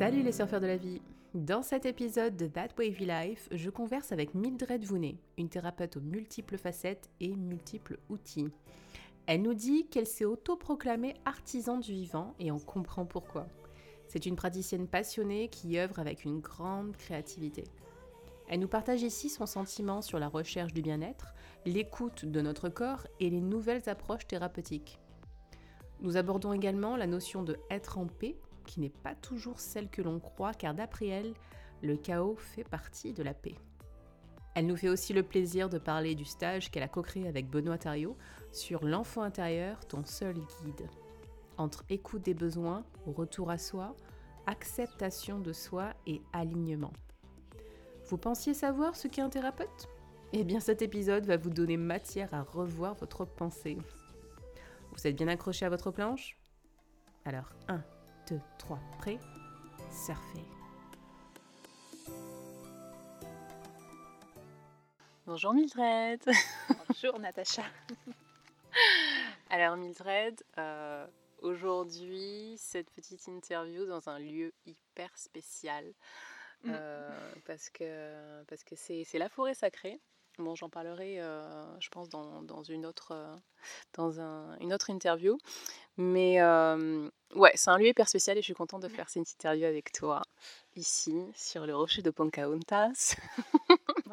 [0.00, 1.02] Salut les surfeurs de la vie
[1.34, 6.00] Dans cet épisode de That Wavy Life, je converse avec Mildred Vounet, une thérapeute aux
[6.00, 8.48] multiples facettes et multiples outils.
[9.26, 13.46] Elle nous dit qu'elle s'est autoproclamée artisan du vivant et on comprend pourquoi.
[14.08, 17.64] C'est une praticienne passionnée qui œuvre avec une grande créativité.
[18.48, 21.34] Elle nous partage ici son sentiment sur la recherche du bien-être,
[21.66, 24.98] l'écoute de notre corps et les nouvelles approches thérapeutiques.
[26.00, 28.38] Nous abordons également la notion de être en paix,
[28.70, 31.34] qui n'est pas toujours celle que l'on croit, car d'après elle,
[31.82, 33.56] le chaos fait partie de la paix.
[34.54, 37.78] Elle nous fait aussi le plaisir de parler du stage qu'elle a co-créé avec Benoît
[37.78, 38.16] Thariot
[38.52, 40.88] sur l'enfant intérieur, ton seul guide.
[41.56, 43.96] Entre écoute des besoins, retour à soi,
[44.46, 46.92] acceptation de soi et alignement.
[48.06, 49.88] Vous pensiez savoir ce qu'est un thérapeute?
[50.32, 53.78] Eh bien cet épisode va vous donner matière à revoir votre pensée.
[54.92, 56.38] Vous êtes bien accroché à votre planche?
[57.24, 57.82] Alors 1,
[58.30, 59.18] 2, 3, prêt
[59.90, 60.44] Surfez
[65.26, 66.22] Bonjour Mildred
[66.88, 67.64] Bonjour Natacha
[69.50, 71.06] Alors Mildred, euh,
[71.42, 75.84] aujourd'hui cette petite interview dans un lieu hyper spécial
[76.62, 76.72] Mm.
[76.74, 79.98] euh, parce que parce que c'est c'est la forêt sacrée.
[80.40, 83.36] Bon, j'en parlerai, euh, je pense, dans, dans une autre, euh,
[83.94, 85.38] dans un- une autre interview.
[85.96, 89.30] Mais euh, ouais, c'est un lieu hyper spécial et je suis contente de faire cette
[89.30, 90.22] interview avec toi,
[90.76, 93.16] ici, sur le rocher de Pocahontas.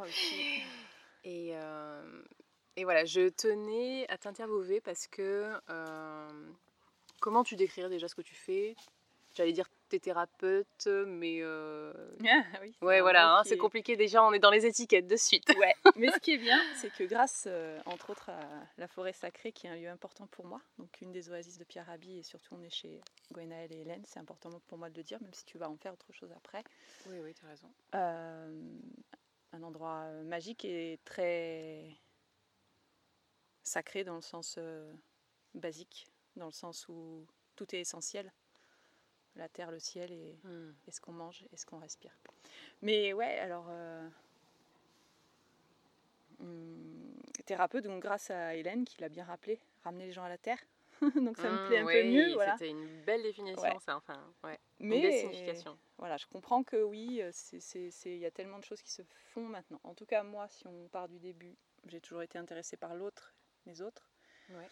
[1.24, 2.22] Et, euh,
[2.76, 5.52] et voilà, je tenais à t'interviewer parce que
[7.20, 8.76] comment tu décrirais déjà ce que tu fais?
[9.36, 11.94] J'allais dire t'es thérapeute, mais euh,
[12.56, 15.08] Ah oui, ouais, voilà, hein, qui c'est est- compliqué déjà, on est dans les étiquettes
[15.08, 15.48] de suite.
[15.58, 18.40] Ouais, mais ce qui est bien, c'est que grâce, euh, entre autres, à
[18.78, 21.64] la forêt sacrée, qui est un lieu important pour moi, donc une des oasis de
[21.64, 23.02] Pierre Rabhi, et surtout on est chez
[23.34, 25.78] Gwenaël et Hélène, c'est important pour moi de le dire, même si tu vas en
[25.78, 26.64] faire autre chose après.
[27.08, 27.72] Oui, oui, tu as raison.
[27.96, 28.62] Euh,
[29.54, 31.90] un endroit euh, magique et très
[33.64, 34.58] sacré dans le sens
[35.54, 36.06] basique,
[36.36, 38.32] dans le sens où tout est essentiel.
[39.38, 40.72] La terre, le ciel et, Hmm.
[40.88, 42.12] et ce qu'on mange et ce qu'on respire.
[42.82, 43.68] Mais ouais, alors.
[43.70, 44.08] euh,
[46.40, 47.14] hum,
[47.46, 50.60] thérapeute, donc grâce à Hélène qui l'a bien rappelé, ramener les gens à la terre.
[51.16, 52.34] donc ça me Hmm, plaît un peu mieux.
[52.34, 52.54] Voilà.
[52.58, 53.78] C'était une belle définition, Ouais.
[53.80, 54.58] ça, enfin, ouais.
[54.80, 55.78] Mais Une belle signification.
[55.98, 58.82] voilà, je comprends que oui, euh, c'est- c'est- c'est- il y a tellement de choses
[58.82, 59.04] qui se
[59.34, 59.80] font maintenant.
[59.84, 61.56] En tout cas, moi, si on part du début,
[61.88, 63.34] j'ai toujours été intéressée par l'autre,
[63.66, 64.10] les autres.
[64.50, 64.68] Ouais.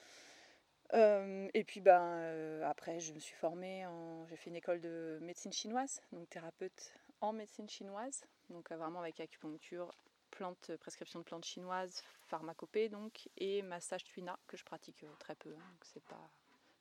[0.94, 3.85] Et puis ben, après, je me suis formée,
[4.28, 9.19] j'ai fait une école de médecine chinoise, donc thérapeute en médecine chinoise, donc vraiment avec
[9.19, 9.95] acupuncture,
[10.31, 15.50] plantes, prescription de plantes chinoises, pharmacopée donc, et massage tuina que je pratique très peu,
[15.50, 16.29] hein, donc c'est pas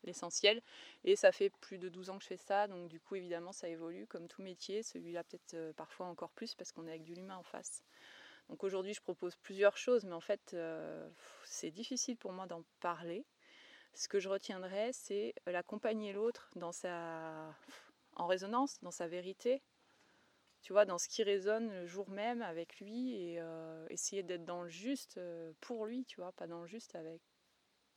[0.03, 0.60] l'essentiel.
[1.04, 3.53] Et ça fait plus de 12 ans que je fais ça, donc du coup évidemment
[3.53, 7.14] ça évolue comme tout métier, celui-là peut-être parfois encore plus parce qu'on est avec de
[7.14, 7.82] l'humain en face.
[8.48, 10.54] Donc aujourd'hui je propose plusieurs choses, mais en fait
[11.44, 13.25] c'est difficile pour moi d'en parler
[13.94, 17.55] ce que je retiendrai, c'est l'accompagner l'autre dans sa
[18.16, 19.62] en résonance, dans sa vérité.
[20.62, 24.44] Tu vois, dans ce qui résonne le jour même avec lui et euh, essayer d'être
[24.44, 27.21] dans le juste euh, pour lui, tu vois, pas dans le juste avec.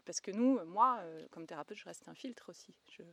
[0.06, 2.76] Parce que nous, moi, euh, comme thérapeute, je reste un filtre aussi.
[2.92, 3.04] Je-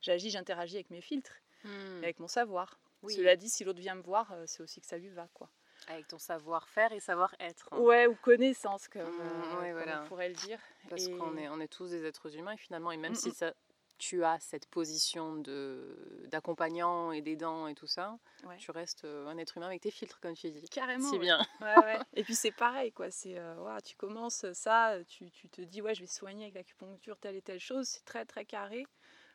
[0.00, 2.00] J'agis, j'interagis avec mes filtres, Hmm.
[2.00, 2.80] et avec mon savoir.
[3.02, 3.14] Oui.
[3.14, 5.48] Cela dit, si l'autre vient me voir, euh, c'est aussi que ça lui va, quoi.
[5.88, 7.68] Avec ton savoir-faire et savoir-être.
[7.72, 7.78] hein.
[7.78, 10.02] Ouais, ou connaissance, comme, Mm, euh, ouais, comme voilà.
[10.02, 10.58] on pourrait le dire.
[10.88, 13.16] Parce Et- qu'on est, on est tous des êtres humains et finalement, et même Mm,
[13.16, 13.52] si ça,
[13.98, 18.56] tu as cette position de, d'accompagnant et d'aidant et tout ça, Ouais.
[18.56, 20.68] tu restes euh, un être humain avec tes filtres, comme tu dis.
[20.68, 21.08] Carrément.
[21.08, 21.22] C'est ouais.
[21.22, 21.38] bien.
[21.60, 21.98] Ouais.
[22.14, 23.10] Et puis c'est pareil, quoi.
[23.12, 27.16] C'est, euh, tu commences ça, tu, tu te dis, ouais, je vais soigner avec l'acupuncture
[27.18, 27.86] telle et telle chose.
[27.88, 28.86] C'est très, très carré.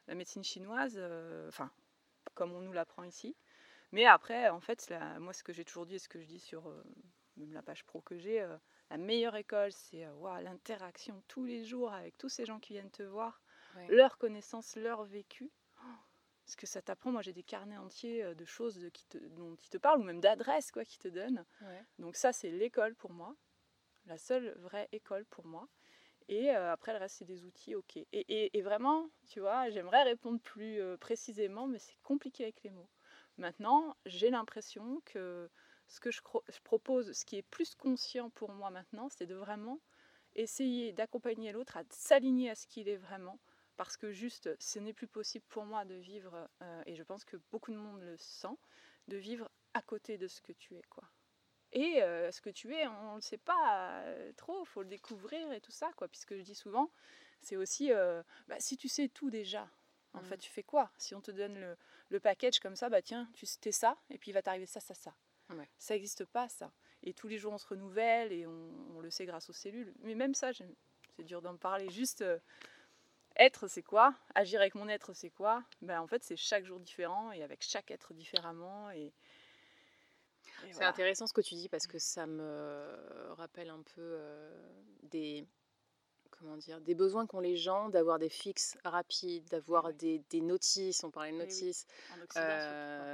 [0.07, 1.71] La médecine chinoise, euh, enfin,
[2.33, 3.35] comme on nous l'apprend ici.
[3.91, 6.25] Mais après, en fait, la- moi, ce que j'ai toujours dit et ce que je
[6.25, 6.83] dis sur euh,
[7.37, 8.57] même la page pro que j'ai, euh,
[8.89, 12.91] la meilleure école, c'est euh, l'interaction tous les jours avec tous ces gens qui viennent
[12.91, 13.41] te voir,
[13.75, 13.87] Ouais.
[13.89, 15.51] leur connaissance, leur vécu.
[15.81, 15.87] Oh,
[16.45, 19.55] Ce que ça t'apprend, moi j'ai des carnets entiers de choses de qui te- dont
[19.55, 21.45] ils te parlent, ou même d'adresses quoi, qui te donnent.
[21.61, 21.83] Ouais.
[21.99, 23.35] Donc ça, c'est l'école pour moi,
[24.05, 25.67] la seule vraie école pour moi.
[26.29, 27.97] Et euh, après, le reste, c'est des outils, ok.
[27.97, 32.63] Et, et- et vraiment, tu vois, j'aimerais répondre plus euh, précisément, mais c'est compliqué avec
[32.63, 32.89] les mots.
[33.37, 35.49] Maintenant, j'ai l'impression que
[35.87, 36.21] ce que je,
[36.63, 39.79] propose, ce qui est plus conscient pour moi maintenant, c'est de vraiment
[40.35, 43.39] essayer d'accompagner l'autre à s'aligner à ce qu'il est vraiment.
[43.75, 47.23] Parce que juste, ce n'est plus possible pour moi de vivre, euh, et je pense
[47.23, 48.57] que beaucoup de monde le sent,
[49.07, 51.03] de vivre à côté de ce que tu es, quoi.
[51.73, 54.81] Et euh, ce que tu es, on ne le sait pas euh, trop, il faut
[54.81, 56.07] le découvrir et tout ça, quoi.
[56.07, 56.91] Puisque je dis souvent,
[57.41, 57.91] c'est aussi,
[58.47, 59.69] bah, si tu sais tout déjà,
[60.17, 60.25] En Mm.
[60.25, 60.89] fait, tu fais quoi?
[60.97, 61.77] Si on te donne le,
[62.09, 64.79] le package comme ça, bah tiens, tu t'es ça, et puis il va t'arriver ça,
[64.79, 65.13] ça, ça.
[65.49, 65.67] Ouais.
[65.77, 66.71] Ça n'existe pas, ça.
[67.03, 69.93] Et tous les jours, on se renouvelle, et on, on le sait grâce aux cellules.
[70.01, 71.89] Mais même ça, c'est dur d'en parler.
[71.89, 72.39] Juste euh,
[73.37, 74.13] être, c'est quoi?
[74.35, 75.63] Agir avec mon être, c'est quoi?
[75.81, 78.89] Ben, En fait, c'est chaque jour différent, et avec chaque être différemment.
[78.91, 79.13] Et, et
[80.63, 80.89] C'est voilà.
[80.89, 85.45] intéressant ce que tu dis parce que ça me rappelle un peu euh, des
[86.39, 91.03] comment dire des besoins qu'ont les gens d'avoir des fixes rapides, d'avoir des, des notices,
[91.03, 91.43] on parlait de Oui, oui.
[91.45, 91.85] notices
[92.23, 92.47] Occident,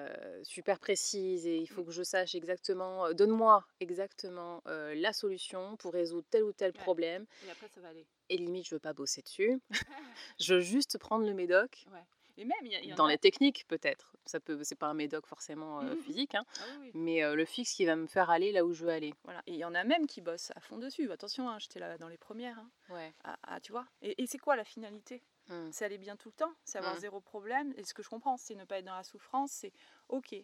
[0.09, 1.85] euh, super précises et il faut Mm.
[1.85, 6.73] que je sache exactement, euh, donne-moi exactement euh, la solution pour résoudre tel ou tel
[6.75, 6.81] Ouais.
[6.83, 8.05] problème Et après, ça va aller.
[8.29, 9.59] et limite je veux pas bosser dessus,
[10.39, 12.03] je veux juste prendre le médoc Ouais.
[12.37, 14.63] Et même, il y, a- il y en dans a- les techniques peut-être, ça peut
[14.63, 16.01] c'est pas un médoc forcément euh, Mhm.
[16.01, 18.73] physique, hein, Ah oui, mais euh, le fixe qui va me faire aller là où
[18.73, 19.13] je veux aller.
[19.23, 19.43] Voilà.
[19.45, 21.11] Et il y en a même qui bossent à fond dessus.
[21.11, 22.57] Attention, hein, j'étais là dans les premières.
[22.57, 22.71] hein.
[22.89, 23.13] Ouais.
[23.23, 25.21] Ah, ah, tu vois Et, et c'est quoi la finalité?
[25.49, 25.69] Mm.
[25.71, 26.99] C'est aller bien tout le temps C'est avoir Mm.
[26.99, 29.51] zéro problème Et ce que je comprends, c'est ne pas être dans la souffrance.
[29.51, 29.73] C'est
[30.09, 30.35] ok.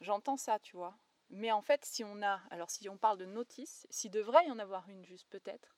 [0.00, 0.96] J'entends ça, tu vois.
[1.30, 2.40] Mais en fait, si on a.
[2.50, 5.76] Alors, si on parle de notice, s'il devrait y en avoir une juste peut-être,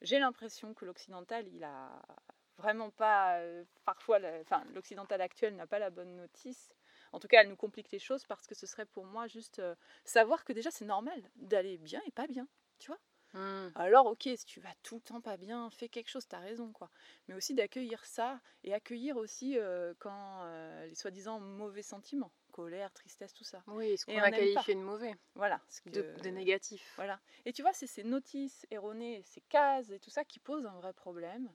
[0.00, 2.02] j'ai l'impression que l'occidental, il a
[2.58, 3.38] vraiment pas.
[3.40, 4.18] euh, parfois,
[4.74, 6.70] l'occidental actuel n'a pas la bonne notice.
[7.12, 9.60] En tout cas, elle nous complique les choses parce que ce serait pour moi juste
[9.60, 9.74] euh,
[10.04, 12.46] savoir que déjà c'est normal d'aller bien et pas bien.
[12.78, 12.98] Tu vois
[13.34, 13.74] Mm.
[13.74, 16.72] alors, ok, si tu vas tout le temps pas bien, fais quelque chose, t'as raison,
[16.72, 16.90] quoi.
[17.28, 20.44] Mais aussi d'accueillir ça et accueillir aussi euh, quand
[20.86, 23.62] les soi-disant mauvais sentiments, colère, tristesse, tout ça.
[23.68, 25.60] Oui, ce qu'on on a qualifié de mauvais, Voilà.
[25.68, 26.92] ce de, de négatif.
[26.96, 27.20] Voilà.
[27.44, 30.80] Et tu vois, c'est ces notices erronées, ces cases et tout ça qui posent un
[30.80, 31.50] vrai problème,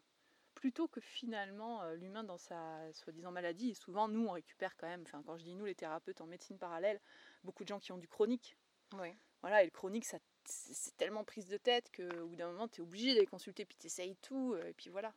[0.55, 3.71] plutôt que finalement euh, l'humain dans sa soi-disant maladie.
[3.71, 6.25] Et souvent, nous, on récupère quand même, enfin, quand je dis nous, les thérapeutes en
[6.27, 6.99] médecine parallèle,
[7.43, 8.57] beaucoup de gens qui ont du chronique.
[8.93, 9.15] Oui.
[9.41, 12.81] Voilà, et le chronique, ça, c'est tellement prise de tête qu'au bout d'un moment, tu
[12.81, 15.13] es obligé d'aller consulter, puis tu essayes tout, euh, et puis voilà.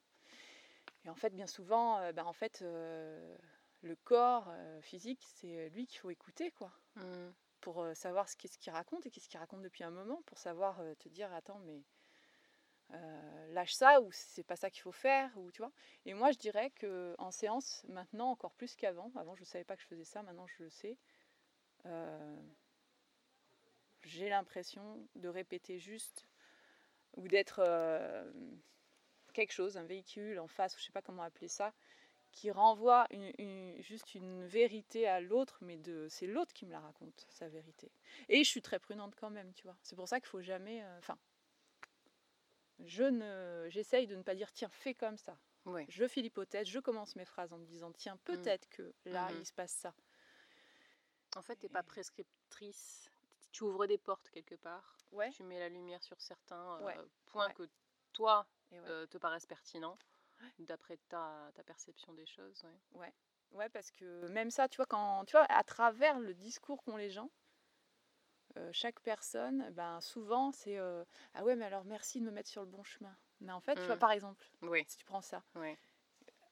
[1.04, 3.36] Et en fait, bien souvent, ben, en fait, euh,
[3.82, 7.30] le corps euh, physique, c'est lui qu'il faut écouter, quoi, Mm.
[7.60, 10.80] pour savoir ce qu'est-ce qu'il raconte et qu'est-ce qu'il raconte depuis un moment, pour savoir
[10.80, 11.82] euh, te dire, attends, mais
[12.92, 15.72] euh, lâche ça, ou c'est pas ça qu'il faut faire, ou tu vois.
[16.06, 19.64] Et moi, je dirais que en séance, maintenant, encore plus qu'avant, avant, je ne savais
[19.64, 20.98] pas que je faisais ça, maintenant, je le sais.
[21.86, 22.36] euh,
[24.04, 26.26] j'ai l'impression de répéter juste
[27.16, 28.30] ou d'être euh,
[29.32, 31.72] quelque chose, un véhicule en face, ou je sais pas comment appeler ça,
[32.32, 36.80] qui renvoie une- juste une vérité à l'autre, mais de c'est l'autre qui me la
[36.80, 37.90] raconte, sa vérité.
[38.28, 39.76] Et je suis très prudente quand même, tu vois.
[39.82, 40.84] C'est pour ça qu'il faut jamais.
[40.98, 41.18] Enfin,
[42.80, 45.38] je ne, j'essaye de ne pas dire tiens, fais comme ça.
[45.64, 45.86] Ouais.
[45.88, 49.38] Je fais l'hypothèse, je commence mes phrases en me disant tiens, peut-être que là, Mhm.
[49.40, 49.94] il se passe ça.
[51.36, 53.10] En fait, t'es pas prescriptrice.
[53.52, 54.96] Tu ouvres des portes quelque part.
[55.12, 55.30] Ouais.
[55.30, 57.54] Tu mets la lumière sur certains euh, points Ouais.
[57.54, 57.68] que
[58.12, 59.98] toi euh, te paraissent pertinents,
[60.58, 62.64] d'après ta, ta perception des choses.
[62.92, 63.12] ouais.
[63.52, 66.96] Ouais, parce que même ça, tu vois, quand tu vois, à travers le discours qu'ont
[66.96, 67.30] les gens,
[68.56, 71.04] euh, chaque personne, ben souvent c'est euh,
[71.34, 73.14] ah ouais, mais alors merci de me mettre sur le bon chemin.
[73.40, 73.98] Mais en fait, tu vois, Mm.
[73.98, 74.84] par exemple, Oui.
[74.88, 75.42] si tu prends ça,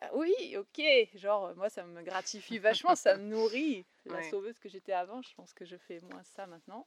[0.00, 0.82] ah oui, ok,
[1.14, 3.84] genre euh, moi ça me gratifie vachement, ça me nourrit.
[4.06, 4.30] La Ouais.
[4.30, 6.86] sauveuse que j'étais avant, je pense que je fais moins ça maintenant.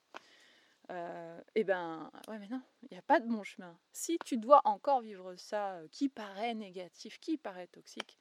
[1.55, 3.75] et ben ouais, mais non, il n'y a pas de bon chemin.
[3.91, 8.19] Si tu dois encore vivre ça, euh, qui paraît négatif, qui paraît toxique,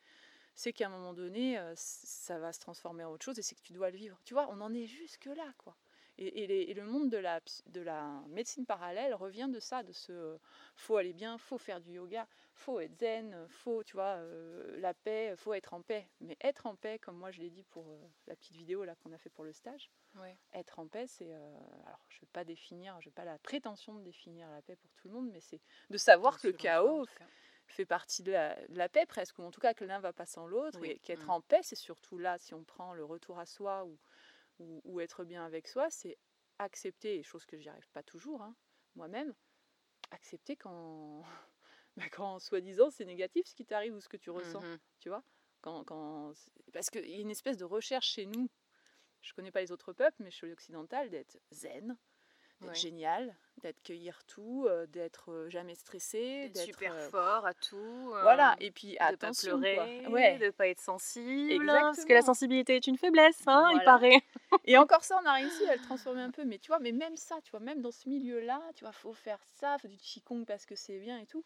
[0.54, 3.54] c'est qu'à un moment donné, euh, ça va se transformer en autre chose et c'est
[3.54, 4.18] que tu dois le vivre.
[4.24, 5.76] Tu vois, on en est jusque là, quoi.
[6.18, 9.60] Et, et les- et le monde de la, ps- de la médecine parallèle revient de
[9.60, 10.38] ça, de ce euh,
[10.74, 14.94] faut aller bien, faut faire du yoga, faut être zen, faut, tu vois, euh, la
[14.94, 16.08] paix, faut être en paix.
[16.20, 18.94] Mais être en paix, comme moi je l'ai dit pour euh, la petite vidéo là
[18.96, 20.36] qu'on a fait pour le stage, Ouais.
[20.54, 23.94] être en paix, c'est, euh, alors je vais pas définir, je n'ai pas la prétention
[23.94, 27.06] de définir la paix pour tout le monde, mais c'est de savoir que le chaos
[27.66, 30.12] fait partie de la, de la paix presque, ou en tout cas que l'un va
[30.12, 31.30] pas sans l'autre, Oui, et qu'être mm.
[31.30, 33.98] en paix, c'est surtout là, si on prend le retour à soi ou,
[34.58, 36.16] ou, ou être bien avec soi, c'est
[36.58, 38.54] accepter, chose que j'y arrive pas toujours, hein,
[38.94, 39.34] moi-même,
[40.10, 41.22] accepter quand,
[41.96, 44.78] bah, quand soi-disant c'est négatif ce qui t'arrive ou ce que tu ressens, Mhm.
[45.00, 45.22] tu vois?
[45.62, 46.32] Quand, quand...
[46.72, 48.48] Parce qu'il y a une espèce de recherche chez nous,
[49.22, 51.96] je connais pas les autres peuples, mais chez l'occidental, d'être zen,
[52.60, 52.80] d'être Ouais.
[52.80, 58.12] génial, d'être cueillir tout, euh, d'être euh, jamais stressé, D'être super euh, fort à tout.
[58.14, 60.12] euh, voilà, et puis de pas attention, pleurer, quoi.
[60.12, 60.38] Ouais.
[60.38, 61.66] de pas être sensible.
[61.66, 64.22] Parce que la sensibilité est une faiblesse, hein, il paraît.
[64.64, 66.44] Et encore ça, on a réussi à le transformer un peu.
[66.44, 69.12] Mais tu vois, mais même ça, tu vois, même dans ce milieu-là, tu vois, faut
[69.12, 71.44] faire ça, faut du qigong parce que c'est bien et tout.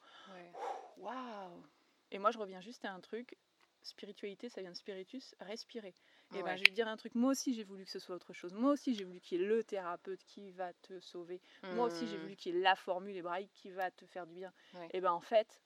[0.97, 1.63] Waouh
[2.11, 3.37] Et moi, je reviens juste à un truc.
[3.83, 5.95] Spiritualité, ça vient de spiritus, respirer.
[6.35, 6.57] Et ben, Ouais.
[6.59, 7.15] je vais te dire un truc.
[7.15, 8.53] Moi aussi, j'ai voulu que ce soit autre chose.
[8.53, 11.41] Moi aussi, j'ai voulu qu'il y ait le thérapeute qui va te sauver.
[11.71, 12.23] Moi aussi, j'ai Mm.
[12.23, 14.53] voulu qu'il y ait la formule hébraïque qui va te faire du bien.
[14.75, 14.91] Ouais.
[14.93, 15.63] Et ben, en fait,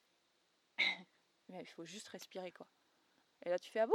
[1.48, 2.66] il faut juste respirer, quoi.
[3.44, 3.94] Et là, tu fais Ah bon?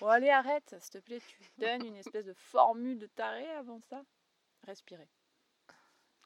[0.00, 3.80] Bon, allez, arrête, s'il te plaît, tu donnes une espèce de formule de taré avant
[3.80, 4.02] ça.
[4.66, 5.08] Respirer.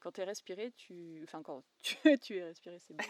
[0.00, 1.20] Quand tu es respiré, tu.
[1.24, 3.04] Enfin, quand tu, tu es respiré, c'est bon.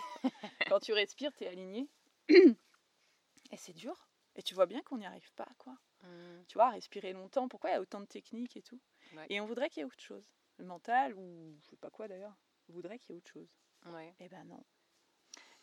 [0.68, 1.88] quand tu respires, tu es aligné.
[2.28, 4.08] Et c'est dur.
[4.36, 5.76] Et tu vois bien qu'on n'y arrive pas, quoi.
[6.02, 6.44] Mmh.
[6.48, 8.80] Tu vois, respirer longtemps, pourquoi il y a autant de techniques et tout?
[9.14, 9.26] Ouais.
[9.28, 10.24] Et on voudrait qu'il y ait autre chose.
[10.58, 12.36] Le mental, ou je sais pas quoi d'ailleurs,
[12.68, 13.48] voudrait qu'il y ait autre chose.
[13.86, 14.14] Ouais.
[14.20, 14.64] Eh ben non.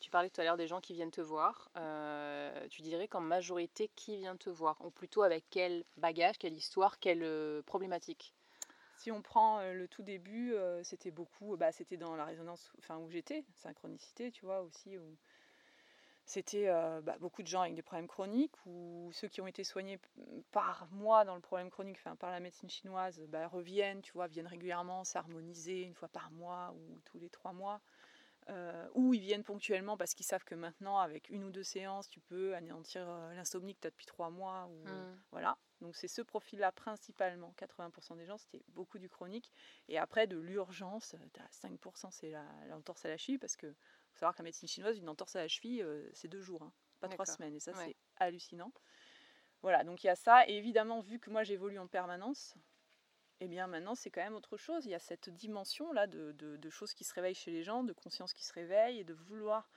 [0.01, 1.69] Tu parlais tout à l'heure des gens qui viennent te voir.
[1.77, 4.83] Euh, tu dirais qu'en majorité, qui vient te voir?
[4.83, 8.33] Ou plutôt avec quel bagage, quelle histoire, quelle euh, problématique?
[8.97, 12.97] Si on prend euh, le tout début, c'était beaucoup, bah, c'était dans la résonance enfin,
[12.97, 14.97] où j'étais, synchronicité, tu vois, aussi.
[14.97, 15.17] Où
[16.25, 16.67] c'était
[17.03, 19.99] bah, beaucoup de gens avec des problèmes chroniques ou ceux qui ont été soignés
[20.51, 24.47] par moi dans le problème chronique, par la médecine chinoise, bah, reviennent, tu vois, viennent
[24.47, 27.81] régulièrement s'harmoniser une fois par mois ou tous les trois mois.
[28.49, 32.09] Euh, ou ils viennent ponctuellement parce qu'ils savent que maintenant, avec une ou deux séances,
[32.09, 34.65] tu peux anéantir euh, l'insomnie que tu as depuis trois mois.
[34.67, 35.21] Ou, Mmh.
[35.31, 35.57] Voilà.
[35.79, 37.53] Donc c'est ce profil-là principalement.
[37.57, 39.51] 80% des gens, c'était beaucoup du chronique.
[39.87, 42.33] Et après, de l'urgence, tu as 5%, c'est
[42.67, 43.71] l'entorse à la cheville parce que
[44.11, 46.63] faut savoir que la médecine chinoise, une entorse à la cheville, euh, c'est deux jours,
[46.63, 47.55] hein, pas trois semaines.
[47.55, 47.85] Et ça, Ouais.
[47.85, 48.71] c'est hallucinant.
[49.61, 50.47] Voilà, donc il y a ça.
[50.49, 52.55] Et évidemment, vu que moi j'évolue en permanence,
[53.41, 54.85] eh bien maintenant c'est quand même autre chose.
[54.85, 57.83] Il y a cette dimension-là de, de- de choses qui se réveillent chez les gens,
[57.83, 59.67] de conscience qui se réveille et de vouloir.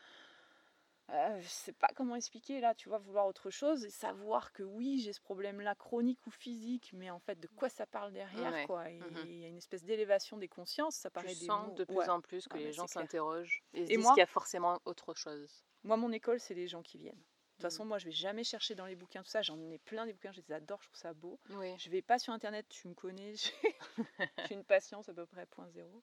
[1.10, 4.62] Euh, je sais pas comment expliquer là, tu vois, vouloir autre chose et savoir que
[4.62, 8.50] oui, j'ai ce problème-là chronique ou physique, mais en fait, de quoi ça parle derrière,
[8.52, 8.64] Ouais.
[8.66, 8.88] quoi?
[8.90, 9.18] Et Mhm.
[9.26, 11.84] il y a une espèce d'élévation des consciences, ça Tu paraît des sens mots- de
[11.84, 12.08] plus ouais.
[12.08, 14.22] en plus que Ah, les mais gens s'interrogent et se Et disent moi- qu'il y
[14.22, 15.62] a forcément autre chose.
[15.82, 17.22] Moi, mon école, c'est les gens qui viennent.
[17.64, 19.40] De toute façon, moi, je vais jamais chercher dans les bouquins tout ça.
[19.40, 21.40] J'en ai plein des bouquins, je les adore, je trouve ça beau.
[21.48, 21.74] Oui.
[21.78, 23.32] Je vais pas sur internet, tu me connais,
[24.50, 26.02] j'ai une patience à peu près point zéro.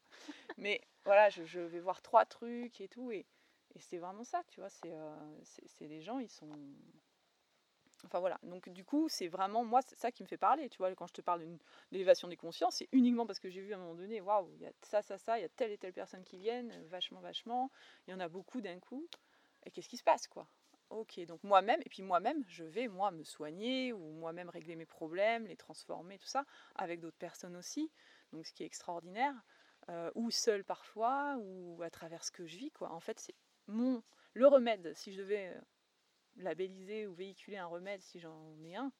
[0.57, 3.27] Mais voilà, je, je vais voir trois trucs et tout, et,
[3.75, 4.71] et c'est vraiment ça, tu vois.
[4.71, 5.37] C'est euh,
[5.81, 6.49] les gens, ils sont.
[8.05, 10.79] Enfin voilà, donc du coup, c'est vraiment moi, c'est ça qui me fait parler, tu
[10.79, 10.95] vois.
[10.95, 11.59] Quand je te parle d'une
[11.91, 14.61] d'élévation des consciences, c'est uniquement parce que j'ai vu à un moment donné, waouh, il
[14.61, 17.19] y a ça, ça, ça, il y a telle et telle personne qui viennent, vachement,
[17.19, 17.69] vachement,
[18.07, 19.07] il y en a beaucoup d'un coup,
[19.63, 20.47] et qu'est-ce qui se passe, quoi?
[20.91, 24.86] Ok, donc moi-même, et puis moi-même, je vais, moi, me soigner, ou moi-même régler mes
[24.86, 26.45] problèmes, les transformer, tout ça,
[26.75, 27.89] avec d'autres personnes aussi,
[28.33, 29.33] donc ce qui est extraordinaire,
[29.88, 32.91] euh, ou seul parfois, ou à travers ce que je vis, quoi.
[32.91, 33.36] En fait, c'est
[33.67, 34.03] mon...
[34.33, 35.62] Le remède, si je devais euh,
[36.36, 38.91] labelliser ou véhiculer un remède, si j'en ai un,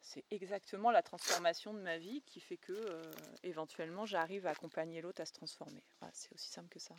[0.00, 3.02] c'est exactement la transformation de ma vie qui fait que, euh,
[3.42, 5.82] éventuellement, j'arrive à accompagner l'autre à se transformer.
[6.12, 6.94] C'est aussi simple que ça.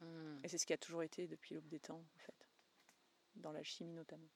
[0.00, 0.38] Mm.
[0.44, 2.48] Et c'est ce qui a toujours été depuis l'aube des temps, en fait.
[3.36, 4.28] Dans l'alchimie notamment.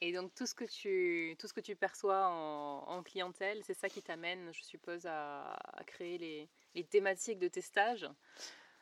[0.00, 3.74] Et donc tout ce que tu, tout ce que tu perçois en, en clientèle, c'est
[3.74, 8.06] ça qui t'amène, je suppose, à, à créer les, les thématiques de tes stages.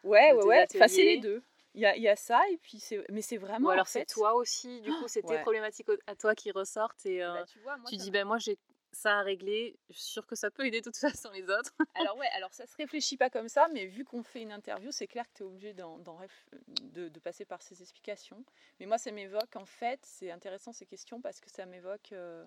[0.03, 0.67] Ouais, ouais, tes ouais.
[0.75, 1.43] Enfin, c'est les deux.
[1.75, 3.05] Il y a, il y a ça, et puis c'est...
[3.11, 5.43] Mais c'est vraiment, Ou alors en c'est toi aussi, du coup c'est tes ouais.
[5.43, 8.11] problématiques au- à toi qui ressortent et euh, Bah, tu vois, moi, tu ça dis
[8.13, 8.59] ben moi j'ai
[8.95, 10.97] ça à régler, je suis sûre que ça peut aider de toute
[11.29, 11.73] façon les autres.
[11.95, 14.91] Alors ouais, alors ça se réfléchit pas comme ça, mais vu qu'on fait une interview,
[14.91, 16.49] c'est clair que tu es obligé réf-
[16.83, 18.45] de, passer par ces explications.
[18.81, 22.13] Mais moi, ça m'évoque, en fait, c'est intéressant ces questions parce que ça m'évoque...
[22.13, 22.47] euh,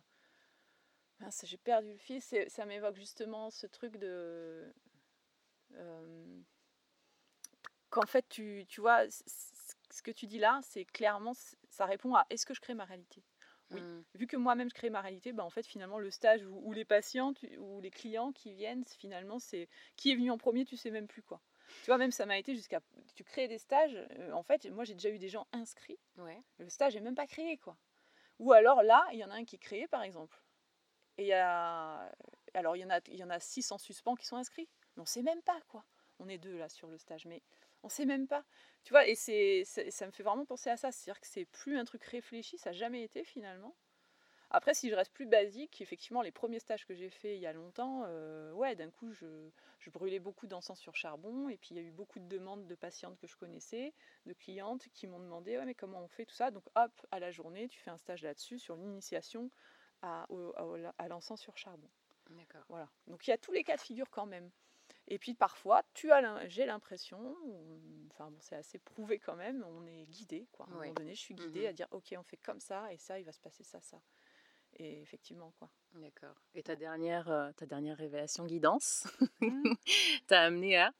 [1.43, 4.73] J'ai perdu le fil, ça m'évoque justement ce truc de...
[5.75, 6.41] euh,
[7.89, 11.33] Qu'en fait, tu, tu vois, ce que tu dis là, c'est clairement,
[11.69, 13.23] ça répond à est-ce que je crée ma réalité?
[13.71, 13.81] Oui.
[13.81, 14.03] Mm.
[14.15, 16.71] vu que moi-même je crée ma réalité, bah en fait finalement le stage ou, ou
[16.73, 20.63] les patients tu- ou les clients qui viennent, finalement c'est qui est venu en premier,
[20.65, 21.41] tu sais même plus quoi.
[21.81, 22.79] Tu vois, même ça m'a été jusqu'à
[23.13, 23.95] tu crées des stages.
[24.19, 26.41] euh, en fait, moi j'ai déjà eu des gens inscrits, Ouais.
[26.59, 27.77] le stage est même pas créé quoi.
[28.39, 30.41] Ou alors là, il y en a un qui est créé par exemple.
[31.17, 32.09] Et il y a
[32.53, 34.69] alors il y en a il y en a six en suspens qui sont inscrits.
[34.95, 35.83] Mais on sait même pas quoi.
[36.19, 37.43] On est deux là sur le stage, mais
[37.83, 38.45] on sait même pas.
[38.83, 40.91] Tu vois, et c'est, ça me fait vraiment penser à ça.
[40.91, 43.75] C'est-à-dire que c'est plus un truc réfléchi, ça n'a jamais été finalement.
[44.49, 47.47] Après, si je reste plus basique, effectivement, les premiers stages que j'ai fait il y
[47.47, 51.49] a longtemps, euh, ouais, d'un coup, je, je brûlais beaucoup d'encens sur charbon.
[51.49, 53.93] Et puis, il y a eu beaucoup de demandes de patientes que je connaissais,
[54.25, 56.51] de clientes qui m'ont demandé, ouais, mais comment on fait tout ça?
[56.51, 59.51] Donc, hop, à la journée, tu fais un stage là-dessus, sur l'initiation
[60.01, 60.27] à-
[60.97, 61.89] à l'encens sur charbon.
[62.29, 62.63] D'accord.
[62.69, 62.89] Voilà.
[63.07, 64.49] Donc il y a tous les cas de figure quand même.
[65.07, 67.35] Et puis parfois, tu as, j'ai l'impression,
[68.11, 70.65] enfin bon, c'est assez prouvé quand même, on est guidé quoi.
[70.65, 71.67] À un moment donné, je suis guidée Mhm.
[71.67, 74.01] à dire, ok, on fait comme ça et ça, il va se passer ça, ça.
[74.75, 75.69] Et effectivement quoi.
[75.93, 76.35] D'accord.
[76.55, 79.07] Et ta dernière, euh, ta dernière révélation guidance
[79.39, 79.63] Mm.
[80.27, 80.91] t'a amené à?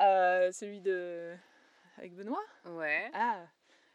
[0.00, 1.36] Euh, celui de
[1.98, 2.42] avec Benoît?
[2.64, 3.10] Ouais.
[3.12, 3.46] Ah.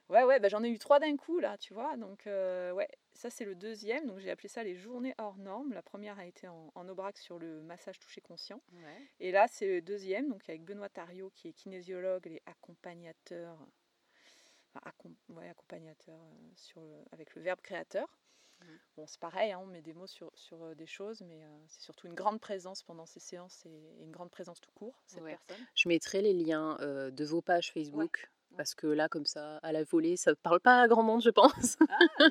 [0.10, 1.96] Ouais, ouais, bah j'en ai eu trois d'un coup là, tu vois.
[1.96, 4.08] Donc, euh, ouais, ça c'est le deuxième.
[4.08, 5.72] Donc, j'ai appelé ça les journées hors normes.
[5.74, 8.60] La première a été en, en Aubrac sur le massage touché conscient.
[8.74, 9.08] Ouais.
[9.20, 13.58] Et là, c'est le deuxième, donc avec Benoît Tario, qui est kinésiologue et accompagnateur
[14.86, 16.20] accompagnateur
[16.56, 18.08] sur avec le verbe créateur.
[18.62, 18.66] Mmh.
[18.98, 22.08] Bon, c'est pareil, hein, on met des mots sur, sur des choses, mais c'est surtout
[22.08, 25.66] une grande présence pendant ces séances et, une grande présence tout court, cette personne.
[25.76, 29.84] Je mettrai les liens de vos pages Facebook, parce que là, comme ça, à la
[29.84, 31.78] volée, ça ne parle pas à grand monde, je pense.
[31.90, 32.26] Ah,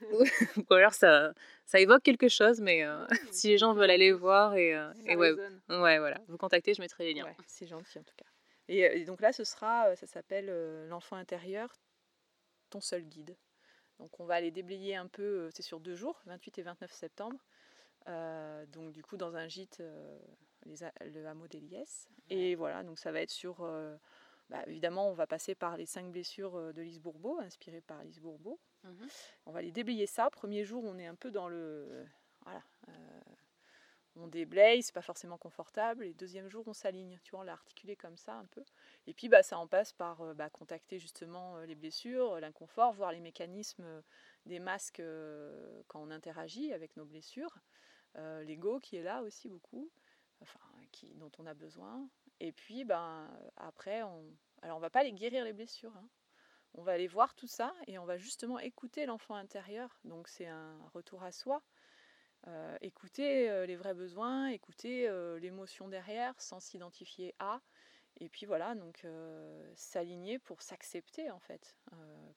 [0.70, 1.32] Ou alors ça,
[1.66, 3.06] ça évoque quelque chose, mais mmh.
[3.32, 4.70] si les gens veulent aller voir et,
[5.06, 5.32] et ouais,
[5.68, 7.26] ouais, voilà, vous contactez, je mettrai les liens.
[7.46, 8.26] c'est gentil en tout cas.
[8.68, 10.46] Et, donc là, ce sera, ça s'appelle
[10.88, 11.74] l'enfant intérieur,
[12.70, 13.36] ton seul guide.
[13.98, 17.38] Donc on va aller déblayer un peu, c'est sur deux jours, 28 et 29 septembre.
[18.68, 19.82] donc du coup dans un gîte,
[20.64, 20.76] les,
[21.12, 22.08] le hameau d'Eliès.
[22.30, 23.66] Et voilà, donc ça va être sur...
[24.48, 28.20] Bah, évidemment, on va passer par les cinq blessures de Lise Bourbeau, inspirées par Lise
[28.20, 28.58] Bourbeau.
[28.84, 29.06] Mmh
[29.46, 30.30] on va aller déblayer ça.
[30.30, 32.06] Premier jour, on est un peu dans le...
[32.44, 32.62] Voilà,
[34.18, 36.04] on déblaye, c'est pas forcément confortable.
[36.04, 38.64] Et deuxième jour, on s'aligne, tu vois, on l'a articulé comme ça un peu.
[39.06, 42.92] Et puis, bah, ça en passe par euh, bah, contacter justement euh, les blessures, l'inconfort,
[42.92, 44.02] voir les mécanismes euh,
[44.46, 45.02] des masques
[45.86, 47.58] quand on interagit avec nos blessures.
[48.16, 49.90] L'ego qui est là aussi beaucoup,
[50.40, 50.58] enfin,
[50.90, 52.08] qui, dont on a besoin.
[52.40, 54.24] Et puis, ben, après, on...
[54.62, 55.96] alors on va pas les guérir les blessures.
[55.96, 56.08] Hein.
[56.74, 59.98] On va aller voir tout ça et on va justement écouter l'enfant intérieur.
[60.04, 61.62] Donc c'est un retour à soi.
[62.46, 67.60] Euh, écouter euh, les vrais besoins, écouter euh, l'émotion derrière sans s'identifier à.
[68.20, 69.06] Et puis voilà, donc
[69.76, 71.76] s'aligner pour s'accepter en fait.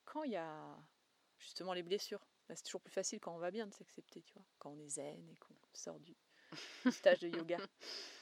[0.06, 0.78] quand il y a
[1.40, 4.46] justement les blessures, c'est toujours plus facile quand on va bien de s'accepter, tu vois.
[4.60, 6.16] Quand on est zen et qu'on sort du,
[6.92, 7.58] stage de yoga.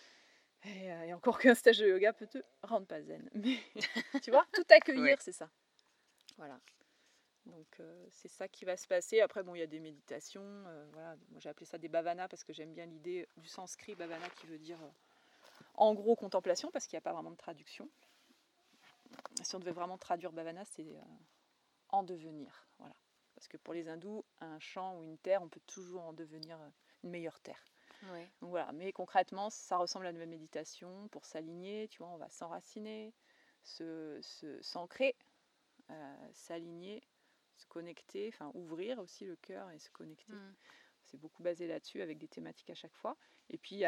[0.66, 3.30] Et, encore qu'un stage de yoga peut te rendre pas zen.
[3.34, 3.58] Mais
[4.24, 5.50] tu vois, tout accueillir, c'est ça.
[6.38, 6.60] Voilà.
[7.46, 9.22] Donc euh, c'est ça qui va se passer.
[9.22, 10.44] Après, bon, il y a des méditations.
[10.44, 11.16] Euh, voilà.
[11.30, 14.48] Moi, j'ai appelé ça des bhavanas parce que j'aime bien l'idée du sanskrit bhavana qui
[14.48, 14.90] veut dire euh,
[15.76, 17.90] en gros contemplation parce qu'il n'y a pas vraiment de traduction.
[19.42, 20.86] Si on devait vraiment traduire bhavana, c'est
[21.90, 22.68] en devenir.
[22.78, 22.94] Voilà.
[23.34, 26.60] Parce que pour les hindous, un champ ou une terre, on peut toujours en devenir
[27.04, 27.64] une meilleure terre.
[28.42, 28.72] Donc voilà.
[28.74, 31.88] Mais concrètement, ça ressemble à une méditation pour s'aligner.
[31.90, 33.14] Tu vois, on va s'enraciner,
[33.64, 34.20] se,
[34.62, 35.16] s'ancrer,
[36.34, 37.04] s'aligner
[37.60, 40.34] se connecter, enfin ouvrir aussi le cœur et se connecter.
[40.34, 40.56] Mm.
[41.10, 43.18] C'est beaucoup basé là-dessus avec des thématiques à chaque fois.
[43.50, 43.84] Et puis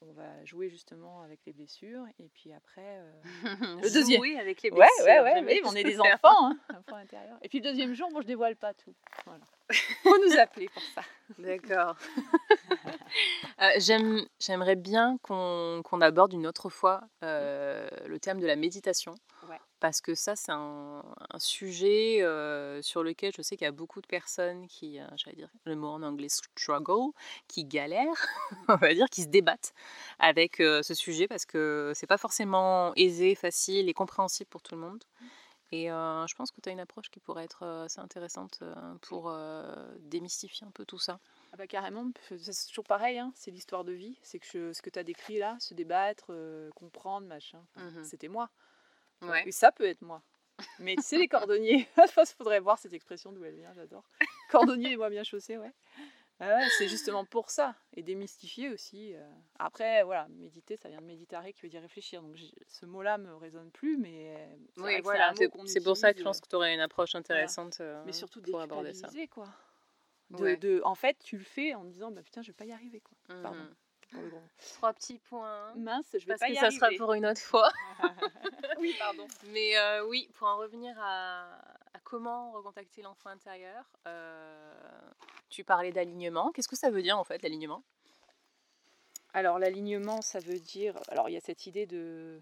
[0.00, 2.04] on, va jouer justement avec les blessures.
[2.18, 3.12] Et puis après, euh,
[3.82, 4.22] le deuxième.
[4.38, 5.04] Avec les blessures.
[5.04, 5.60] Ouais, ouais, ouais.
[5.64, 7.38] on est des enfants, hein, enfants intérieurs.
[7.42, 8.94] Et puis le deuxième jour, bon, je dévoile pas tout.
[9.26, 9.44] Voilà.
[10.02, 11.02] Faut nous appeler pour ça.
[11.38, 11.96] D'accord.
[13.60, 19.14] euh, J'aimerais bien qu'on aborde une autre fois euh, le thème de la méditation
[19.80, 21.02] parce que ça, c'est un,
[21.38, 22.20] sujet
[22.82, 25.88] sur lequel je sais qu'il y a beaucoup de personnes qui, j'allais dire le mot
[25.88, 27.12] en anglais, struggle,
[27.46, 28.26] qui galèrent,
[28.68, 29.74] on va dire, qui se débattent
[30.18, 34.80] avec ce sujet parce que c'est pas forcément aisé, facile et compréhensible pour tout le
[34.80, 35.04] monde.
[35.72, 38.62] Et je pense que tu as une approche qui pourrait être assez intéressante
[39.02, 39.34] pour
[40.00, 41.18] démystifier un peu tout ça.
[41.52, 44.18] Ah bah carrément, c'est toujours pareil, hein, c'est l'histoire de vie.
[44.22, 46.32] C'est que ce que tu as décrit là, se débattre,
[46.74, 48.50] comprendre, machin, mmh c'était moi.
[49.22, 49.50] Ouais.
[49.50, 50.22] ça peut être moi.
[50.78, 54.04] Mais tu sais, les cordonniers, il faudrait voir cette expression d'où elle vient, j'adore.
[54.50, 56.68] Cordonnier et moi bien chaussé, ah ouais.
[56.76, 57.74] c'est justement pour ça.
[57.94, 59.14] Et démystifier aussi.
[59.14, 59.26] Euh.
[59.58, 62.22] Après, voilà, méditer, ça vient de méditare qui veut dire réfléchir.
[62.22, 62.36] Donc
[62.68, 64.36] ce mot-là me résonne plus, mais.
[64.76, 65.32] Oui, voilà,
[65.66, 68.42] c'est pour ça que je pense que tu aurais une approche intéressante euh, mais surtout
[68.42, 69.08] pour aborder ça.
[69.30, 69.48] quoi.
[70.30, 73.00] De, en fait, tu le fais en disant, bah putain, je vais pas y arriver,
[73.00, 73.16] quoi.
[73.42, 73.68] Pardon.
[74.74, 75.74] Trois petits points.
[75.76, 77.70] Mince, je vais Parce pas que ça sera pour une autre fois.
[78.78, 79.26] oui, pardon.
[79.48, 81.46] Mais euh, oui, pour en revenir à,
[82.04, 85.10] comment recontacter l'enfant intérieur, euh,
[85.48, 86.52] tu parlais d'alignement.
[86.52, 87.82] Qu'est-ce que ça veut dire en fait, l'alignement?
[89.34, 90.98] Alors, l'alignement, ça veut dire.
[91.08, 92.40] Alors, il y a cette idée de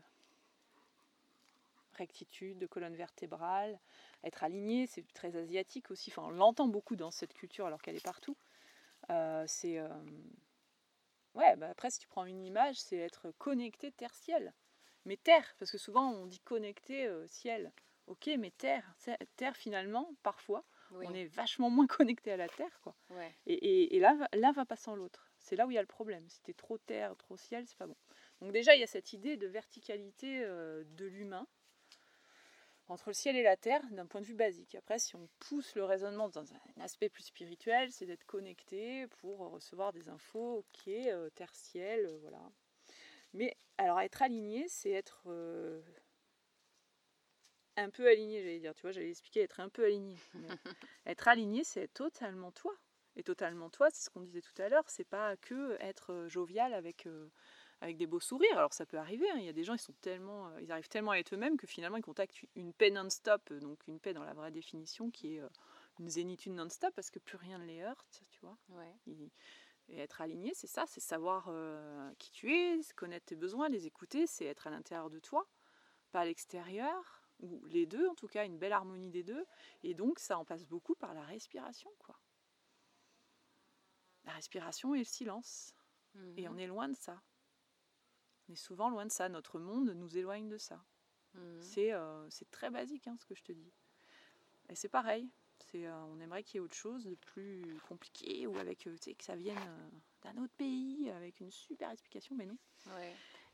[1.94, 3.78] rectitude, de colonne vertébrale.
[4.22, 6.10] Être aligné, c'est très asiatique aussi.
[6.10, 8.36] Enfin, on l'entend beaucoup dans cette culture alors qu'elle est partout.
[9.10, 9.78] Euh, c'est
[11.34, 14.54] Ouais, bah après, si tu prends une image, c'est être connecté terre-ciel.
[15.04, 17.72] Mais terre, parce que souvent on dit connecté euh, ciel.
[18.06, 18.94] Ok, mais terre,
[19.36, 22.80] terre finalement, parfois, on est vachement moins connecté à la terre.
[22.82, 22.94] quoi.
[23.46, 25.30] Et, et, là, l'un va pas sans l'autre.
[25.38, 26.28] C'est là où il y a le problème.
[26.28, 27.96] Si tu trop terre, trop ciel, c'est pas bon.
[28.40, 31.46] Donc déjà, il y a cette idée de verticalité euh, de l'humain
[32.88, 34.74] entre le ciel et la terre d'un point de vue basique.
[34.74, 39.38] Après, si on pousse le raisonnement dans un aspect plus spirituel, c'est d'être connecté pour
[39.38, 42.50] recevoir des infos, ok, euh, terre, ciel, euh, voilà.
[43.32, 45.80] Mais alors être aligné, c'est être euh,
[47.76, 48.74] un peu aligné, j'allais dire.
[48.74, 50.16] Tu vois, j'allais expliquer être un peu aligné.
[51.06, 52.74] être aligné, c'est être totalement toi.
[53.16, 56.74] Et totalement toi, c'est ce qu'on disait tout à l'heure, c'est pas que être jovial
[56.74, 57.06] avec
[57.84, 58.56] avec des beaux sourires.
[58.56, 60.72] Alors ça peut arriver, hein, il y a des gens, ils, sont tellement, euh, ils
[60.72, 64.14] arrivent tellement à être eux-mêmes que finalement ils contactent une paix non-stop, donc une paix
[64.14, 65.48] dans la vraie définition qui est euh,
[66.00, 68.56] une zénitude non-stop parce que plus rien ne les heurte, tu vois.
[69.88, 73.86] et être aligné, c'est ça, c'est savoir euh, qui tu es, connaître tes besoins, les
[73.86, 75.46] écouter, c'est être à l'intérieur de toi,
[76.10, 79.44] pas à l'extérieur, ou les deux en tout cas, une belle harmonie des deux.
[79.82, 82.18] Et donc ça en passe beaucoup par la respiration, quoi.
[84.24, 85.74] La respiration et le silence.
[86.36, 87.20] Et on mmh est loin de ça.
[88.48, 89.28] On est souvent loin de ça.
[89.28, 90.82] Notre monde nous éloigne de ça.
[91.34, 91.38] Mmh.
[91.78, 93.72] Euh, c'est très basique hein, ce que je te dis.
[94.68, 95.28] Et c'est pareil.
[95.58, 98.96] C'est, euh, on aimerait qu'il y ait autre chose de plus compliqué ou avec euh,
[98.96, 99.56] que ça vienne
[100.22, 102.58] d'un autre pays avec une super explication, mais non.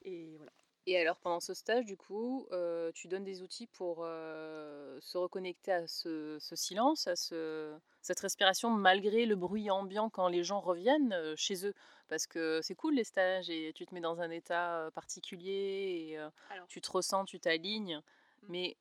[0.02, 0.52] Et voilà.
[0.90, 2.48] Et alors pendant ce stage, du coup,
[2.94, 9.24] tu donnes des outils pour se reconnecter à ce, silence, à ce, cette respiration malgré
[9.24, 11.74] le bruit ambiant quand les gens reviennent chez eux?
[12.08, 16.18] Parce que c'est cool les stages et tu te mets dans un état particulier et
[16.66, 17.98] tu te ressens, tu t'alignes.
[18.42, 18.46] Mmh.
[18.48, 18.76] Mais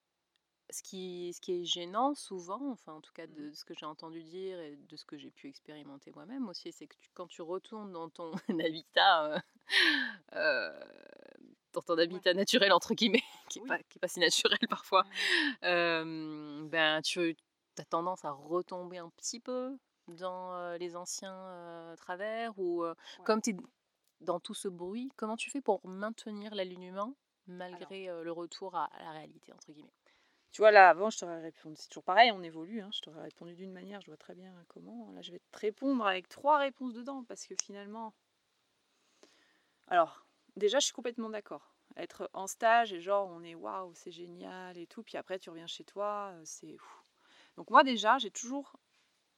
[0.71, 3.53] ce qui, ce qui est gênant souvent, enfin en tout cas de, mmh.
[3.53, 6.87] ce que j'ai entendu dire et de ce que j'ai pu expérimenter moi-même aussi, c'est
[6.87, 8.31] que quand tu retournes dans ton
[8.65, 9.43] habitat
[11.73, 15.05] dans ton habitat naturel, entre guillemets, qui n'est pas, pas, si naturel parfois,
[15.61, 17.35] ben, tu
[17.77, 19.77] as tendance à retomber un petit peu
[20.07, 22.83] dans les anciens travers ou
[23.23, 23.55] comme tu es
[24.21, 27.15] dans tout ce bruit, comment tu fais pour maintenir l'alignement
[27.47, 29.93] malgré le retour à, la réalité, entre guillemets?
[30.51, 31.75] Tu vois, là, avant, je t'aurais répondu.
[31.77, 32.81] C'est toujours pareil, on évolue.
[32.81, 35.11] Hein, je t'aurais répondu d'une manière, je vois très bien comment.
[35.11, 38.13] Là, je vais te répondre avec trois réponses dedans, parce que finalement.
[39.87, 40.25] Alors,
[40.59, 41.73] déjà, je suis complètement d'accord.
[41.97, 45.03] Être en stage et genre, on est waouh, c'est génial et tout.
[45.03, 46.77] Puis après, tu reviens chez toi, euh, c'est.
[47.57, 48.75] Donc, moi, déjà, j'ai toujours,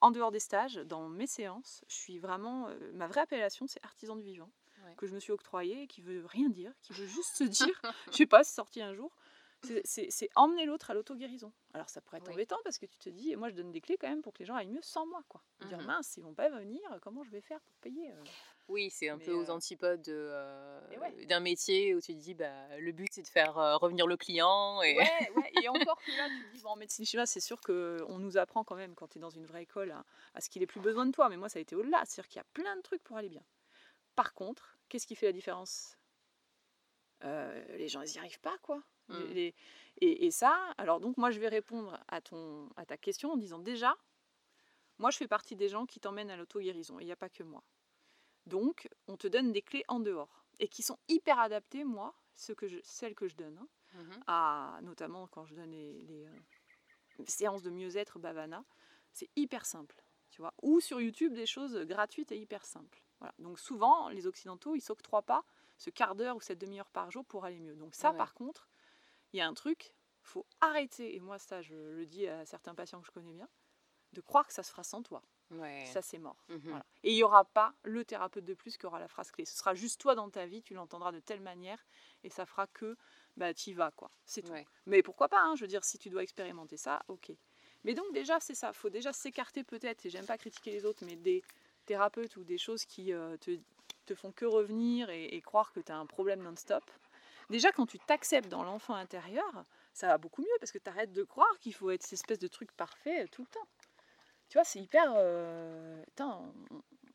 [0.02, 2.68] en dehors des stages, dans mes séances, je suis vraiment.
[2.68, 4.52] Euh, ma vraie appellation, c'est artisan du vivant,
[4.98, 7.82] que je me suis octroyé, qui veut rien dire, qui veut juste se dire,
[8.12, 9.12] je sais pas, c'est sorti un jour
[9.84, 11.52] c'est emmener l'autre à l'auto-guérison.
[11.74, 13.98] Alors ça pourrait être embêtant parce que tu te dis, moi je donne des clés
[13.98, 15.24] quand même pour que les gens aillent mieux sans moi.
[15.30, 15.42] Quoi.
[15.68, 18.24] Dire mmh mince, ils vont pas venir, comment je vais faire pour payer euh?
[18.68, 20.80] Oui, c'est un peu aux euh, antipodes euh,
[21.28, 24.82] d'un métier où tu te dis, bah, le but c'est de faire revenir le client.
[24.82, 24.96] Et...
[24.96, 27.60] Ouais, ouais, et encore que là, tu te dis, bon, en médecine chinoise, c'est sûr
[27.60, 29.94] qu'on nous apprend quand même quand tu es dans une vraie école
[30.34, 31.28] à, ce qu'il ait plus besoin de toi.
[31.30, 32.02] Mais moi, ça a été au-delà.
[32.06, 33.44] C'est-à-dire qu'il y a plein de trucs pour aller bien.
[34.16, 35.98] Par contre, qu'est-ce qui fait la différence?
[37.24, 38.84] Les gens, ils n'y arrivent pas, quoi.
[39.12, 39.52] Mmh.
[40.02, 43.60] et, ça, alors donc moi je vais répondre à, ton, à ta question en disant
[43.60, 43.98] déjà,
[45.00, 47.44] moi je fais partie des gens qui t'emmènent à l'auto-guérison, il n'y a pas que
[47.44, 47.64] moi.
[48.46, 52.54] Donc on te donne des clés en dehors et qui sont hyper adaptées, moi, ce
[52.54, 57.26] que je, celles que je donne, hein, mmh à, notamment quand je donne les, euh,
[57.28, 58.64] séances de mieux-être Bavana,
[59.12, 60.02] c'est hyper simple.
[60.30, 63.04] Tu vois, ou sur YouTube des choses gratuites et hyper simples.
[63.20, 63.34] Voilà.
[63.38, 65.44] Donc souvent, les Occidentaux, ils s'octroient pas
[65.82, 67.76] ce quart d'heure ou cette demi-heure par jour pour aller mieux.
[67.76, 68.70] Donc ça, par contre,
[69.34, 72.76] il y a un truc, faut arrêter, et moi ça je le dis à certains
[72.76, 73.50] patients que je connais bien,
[74.14, 75.24] de croire que ça se fera sans toi.
[75.88, 76.46] Ça c'est mort.
[76.48, 79.44] Mmh et il n'y aura pas le thérapeute de plus qui aura la phrase clé.
[79.44, 81.84] Ce sera juste toi dans ta vie, tu l'entendras de telle manière
[82.24, 82.96] et ça fera que
[83.36, 84.12] bah, tu y vas quoi.
[84.24, 84.54] C'est tout.
[84.86, 87.32] Mais pourquoi pas, hein, je veux dire, si tu dois expérimenter ça, ok.
[87.84, 91.04] Mais donc déjà c'est ça, faut déjà s'écarter peut-être, et j'aime pas critiquer les autres,
[91.06, 91.44] mais des
[91.86, 93.60] thérapeutes ou des choses qui euh, te,
[94.14, 96.84] te, font que revenir et, et croire que tu as un problème non-stop.
[97.50, 101.12] Déjà, quand tu t'acceptes dans l'enfant intérieur, ça va beaucoup mieux parce que tu arrêtes
[101.12, 103.68] de croire qu'il faut être cette espèce de truc parfait euh, tout le temps.
[104.48, 105.14] Tu vois, c'est hyper.
[105.16, 106.02] Euh,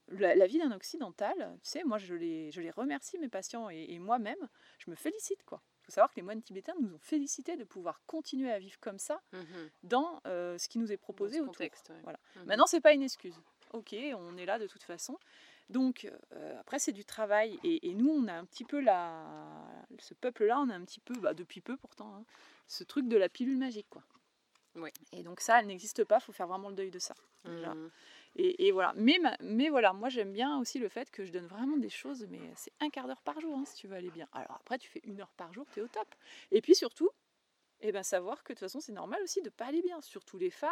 [0.08, 3.98] la, vie d'un occidental, tu sais, moi je les, je les remercie, mes patients, et,
[3.98, 5.62] moi-même, je me félicite quoi.
[5.82, 8.78] Il faut savoir que les moines tibétains nous ont félicité de pouvoir continuer à vivre
[8.80, 9.38] comme ça mmh
[9.84, 11.92] dans euh, ce qui nous est proposé au contexte.
[12.02, 12.18] Voilà.
[12.18, 13.40] Mmh Maintenant, c'est pas une excuse.
[13.72, 15.18] Ok, on est là de toute façon.
[15.68, 17.58] Donc, euh, après, c'est du travail.
[17.64, 19.24] Et, nous, on a un petit peu la.
[19.98, 22.24] Ce peuple-là, on a un petit peu, bah, depuis peu pourtant, hein,
[22.68, 24.02] ce truc de la pilule magique, quoi.
[24.76, 24.90] Oui.
[25.12, 27.14] Et donc, ça, elle n'existe pas, il faut faire vraiment le deuil de ça.
[27.44, 27.88] Mmh.
[28.36, 28.92] Et, voilà.
[28.96, 32.26] Mais, mais voilà, moi, j'aime bien aussi le fait que je donne vraiment des choses,
[32.28, 34.28] mais c'est un quart d'heure par jour, hein, si tu veux aller bien.
[34.32, 36.14] Alors, après, tu fais une heure par jour, tu es au top.
[36.50, 37.08] Et puis surtout,
[37.80, 40.00] et bien savoir que de toute façon c'est normal aussi de pas aller bien.
[40.00, 40.70] Surtout les femmes,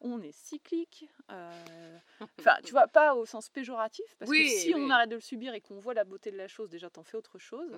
[0.00, 1.08] on est cyclique.
[1.30, 1.98] Euh,
[2.38, 5.54] enfin, tu vois, pas au sens péjoratif, parce que si on arrête de le subir
[5.54, 7.72] et qu'on voit la beauté de la chose, déjà t'en fais autre chose.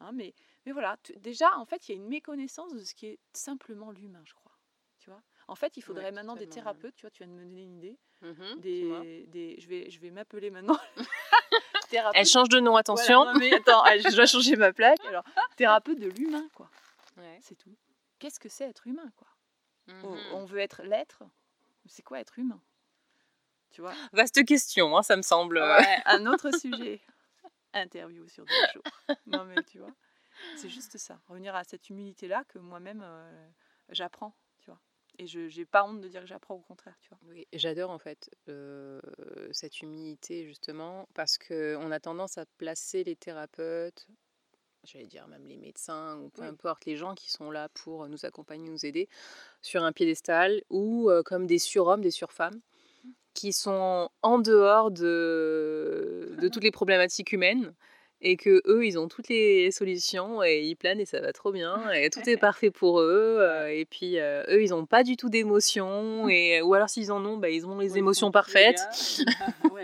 [0.00, 3.06] Hein, mais, mais voilà, déjà en fait il y a une méconnaissance de ce qui
[3.06, 4.52] est simplement l'humain, je crois.
[4.98, 7.42] Tu vois en fait, il faudrait maintenant des thérapeutes, tu vois, tu viens de me
[7.42, 7.98] donner une idée.
[8.20, 10.76] Mmh des, des, je vais, je vais m'appeler maintenant.
[12.14, 13.32] Elle change de nom, attention.
[13.38, 15.02] mais attends, je dois changer ma plaque.
[15.06, 15.24] Alors,
[15.56, 16.70] thérapeute de l'humain, quoi.
[17.40, 17.74] C'est tout
[18.18, 19.28] qu'est-ce que c'est être humain quoi?
[19.88, 20.04] Mmh
[20.34, 21.22] on, veut être l'être.
[21.86, 22.60] C'est quoi être humain?
[23.70, 23.94] Tu vois?
[24.12, 25.58] Vaste question, hein, ça me semble.
[25.58, 27.00] Ouais, un autre sujet.
[27.72, 28.82] interview sur deux jours.
[29.26, 29.92] non, mais tu vois,
[30.56, 31.20] c'est juste ça.
[31.28, 33.48] Revenir à cette humilité-là que moi-même, euh,
[33.90, 34.80] j'apprends, tu vois.
[35.18, 37.18] Et je n'ai pas honte de dire que j'apprends, au contraire, tu vois.
[37.24, 39.00] Oui, j'adore en fait euh,
[39.52, 44.06] cette humilité, justement, parce qu'on a tendance à placer les thérapeutes,
[44.90, 46.48] j'allais dire même les médecins, ou peu Oui.
[46.48, 49.08] importe, les gens qui sont là pour nous accompagner, nous aider,
[49.60, 52.60] sur un piédestal, ou euh, comme des surhommes, des surfemmes,
[53.34, 57.74] qui sont en dehors de, de toutes les problématiques humaines
[58.20, 61.52] et que eux ils ont toutes les solutions et ils planent et ça va trop
[61.52, 65.04] bien et tout est parfait pour eux euh, et puis euh, eux ils ont pas
[65.04, 68.80] du tout d'émotions et ou alors s'ils en ont bah, ils ont les émotions parfaites
[69.72, 69.82] ouais.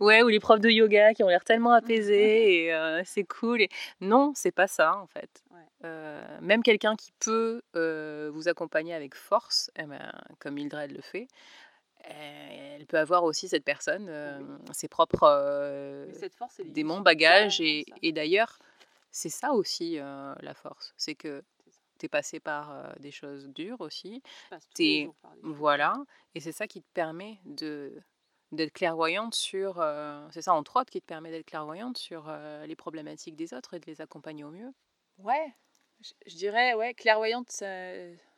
[0.00, 3.62] Ouais ou les profs de yoga qui ont l'air tellement apaisés et euh, c'est cool
[3.62, 3.68] et
[4.00, 5.60] non c'est pas ça en fait Ouais.
[5.84, 11.00] Euh, même quelqu'un qui peut euh, vous accompagner avec force eh ben, comme Mildred le
[11.02, 11.28] fait
[12.10, 14.10] euh, elle peut avoir aussi cette personne
[14.72, 17.60] ses propres force, démons, bagages.
[17.60, 18.58] Et, et d'ailleurs,
[19.10, 20.92] c'est ça aussi la force.
[20.98, 21.80] C'est que C'est ça.
[21.98, 24.22] tu es passé par des choses dures aussi.
[24.74, 25.30] T'es- choses.
[25.42, 25.94] Voilà.
[26.34, 27.92] Et c'est ça qui te permet de
[28.54, 29.80] d'être clairvoyante sur...
[29.80, 33.52] euh, c'est ça, entre autres, qui te permet d'être clairvoyante sur euh, les problématiques des
[33.54, 34.72] autres et de les accompagner au mieux.
[35.18, 35.54] Ouais,
[36.00, 37.62] je, je dirais, ouais, clairvoyante,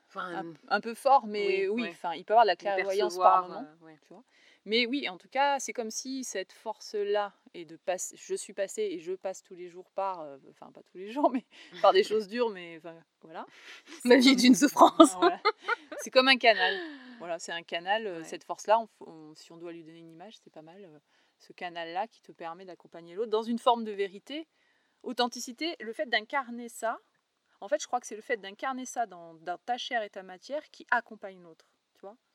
[0.08, 1.90] Enfin, un, un peu fort, mais oui, oui, ouais.
[1.90, 3.60] enfin, il peut y avoir de la clairvoyance par moment.
[3.60, 3.98] euh, ouais.
[4.02, 4.22] tu vois.
[4.66, 8.52] Mais oui, en tout cas, c'est comme si cette force-là, et de passer, je suis
[8.52, 11.44] passée et je passe tous les jours par, euh, enfin pas tous les jours, mais
[11.80, 13.46] par des choses dures, mais enfin, voilà.
[14.04, 15.14] Ma vie est d'une souffrance.
[15.20, 15.40] Voilà.
[16.00, 16.76] C'est comme un canal.
[17.18, 18.06] Voilà, c'est un canal.
[18.06, 18.24] euh, Ouais.
[18.24, 20.84] Cette force-là, on- on- si on doit lui donner une image, c'est pas mal.
[20.84, 20.98] euh,
[21.38, 24.48] ce canal-là qui te permet d'accompagner l'autre dans une forme de vérité,
[25.02, 26.98] authenticité, le fait d'incarner ça.
[27.60, 30.10] En fait, je crois que c'est le fait d'incarner ça dans, dans ta chair et
[30.10, 31.66] ta matière qui accompagne l'autre.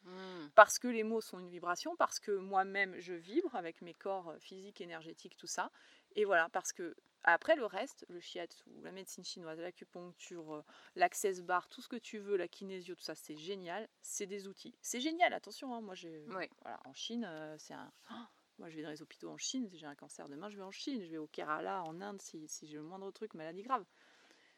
[0.03, 0.51] Tu vois Mm.
[0.55, 4.29] parce que les mots sont une vibration, parce que moi-même je vibre avec mes corps
[4.29, 5.71] euh, physiques, énergétiques, tout ça.
[6.15, 10.63] Et voilà, parce que après le reste, le shiatsu, la médecine chinoise, l'acupuncture, euh,
[10.95, 13.87] l'access bar, tout ce que tu veux, la kinésio, tout ça, c'est génial.
[14.01, 14.75] C'est des outils.
[14.81, 16.25] C'est génial, attention, hein, moi j'ai.
[16.29, 16.49] Ouais.
[16.61, 17.91] Voilà, en Chine, euh, c'est un.
[18.11, 18.15] Oh,
[18.57, 20.63] moi je vais dans les hôpitaux en Chine, si j'ai un cancer demain, je vais
[20.63, 23.61] en Chine, je vais au Kerala, en Inde, si, si j'ai le moindre truc, maladie
[23.61, 23.85] grave.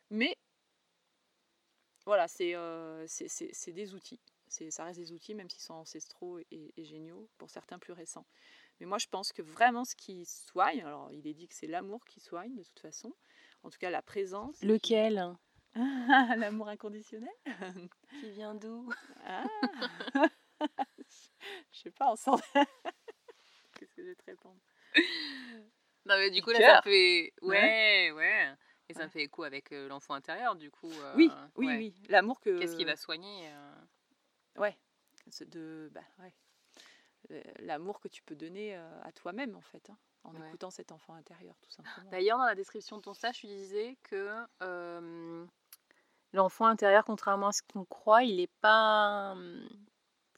[0.09, 0.37] Mais
[2.05, 3.07] voilà, c'est euh,
[3.67, 4.19] des outils.
[4.69, 8.25] Ça reste des outils, même s'ils sont ancestraux et, et géniaux, pour certains plus récents.
[8.79, 11.67] Mais moi, je pense que vraiment ce qui soigne, alors il est dit que c'est
[11.67, 13.13] l'amour qui soigne de toute façon,
[13.63, 14.57] en tout cas la présence.
[14.59, 15.35] qui- Lequel?
[15.75, 17.33] L'amour inconditionnel
[18.19, 18.89] Qui vient d'où?
[19.25, 19.43] Ah
[21.71, 22.43] Je sais pas, ensemble.
[23.73, 24.59] Qu'est-ce que je vais te répondre?
[26.05, 27.33] Non, mais du coup, là, ça fait.
[27.41, 27.49] Ouais.
[27.49, 28.53] Ouais, ouais.
[28.89, 29.05] Et ça Ouais.
[29.05, 30.91] me fait écho avec euh, l'enfant intérieur, du coup.
[30.91, 31.77] euh, Oui, oui, ouais.
[31.77, 31.93] oui.
[32.09, 32.59] L'amour que.
[32.59, 33.75] Qu'est-ce qui va soigner euh,
[34.57, 34.77] Ouais.
[35.47, 35.89] De.
[35.93, 36.33] Bah, ouais.
[37.31, 40.47] Euh, L'amour que tu peux donner euh, à toi-même, en fait, hein, en Ouais.
[40.47, 42.09] écoutant cet enfant intérieur, tout simplement.
[42.11, 45.45] D'ailleurs, dans la description de ton stage, tu disais que euh,
[46.33, 49.31] l'enfant intérieur, contrairement à ce qu'on croit, il n'est pas.
[49.31, 49.67] hum,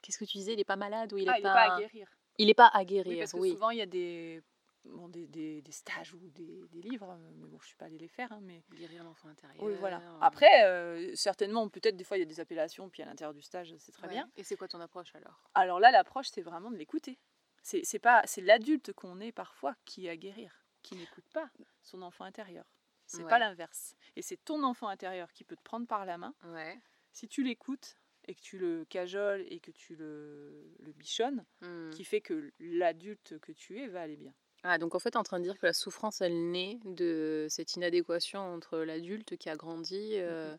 [0.01, 1.53] Qu'est-ce que tu disais Il n'est pas malade ou il n'est ah, pas.
[1.53, 2.07] pas à guérir.
[2.37, 3.51] Il n'est pas à Oui, guérir, parce que oui.
[3.51, 4.43] souvent, il y a des,
[4.85, 7.75] bon, des, des, des stages ou des, des livres, euh, mais bon, je ne suis
[7.75, 9.63] pas allée les faire, hein, mais Guérir l'enfant intérieur.
[9.63, 9.99] oui, voilà.
[10.01, 13.33] euh, Après, euh, certainement, peut-être des fois, il y a des appellations, puis à l'intérieur
[13.33, 14.13] du stage, c'est très ouais.
[14.13, 14.29] bien.
[14.35, 15.49] Et c'est quoi ton approche alors?
[15.53, 17.19] Alors là, l'approche, c'est vraiment de l'écouter.
[17.63, 21.49] C'est pas, c'est l'adulte qu'on est parfois qui est à guérir, qui n'écoute pas
[21.81, 22.65] son enfant intérieur.
[23.07, 23.39] C'est pas Ouais.
[23.39, 23.95] l'inverse.
[24.15, 26.33] Et c'est ton enfant intérieur qui peut te prendre par la main.
[26.43, 26.79] Ouais.
[27.11, 31.89] Si tu l'écoutes et que tu le cajoles et que tu le, le bichonnes, Hmm.
[31.91, 34.33] qui fait que l'adulte que tu es va aller bien.
[34.67, 36.79] Ah, donc en fait, tu es en train de dire que la souffrance, elle naît
[36.85, 40.57] de cette inadéquation entre l'adulte qui a grandi euh,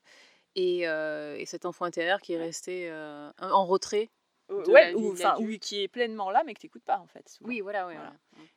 [0.54, 4.10] et, euh, et cet enfant intérieur qui est resté euh, en retrait.
[4.48, 7.28] Ouais, la ou enfin, qui est pleinement là, mais que tu n'écoutes pas en fait.
[7.28, 7.48] souvent.
[7.48, 8.12] Oui, voilà, Voilà.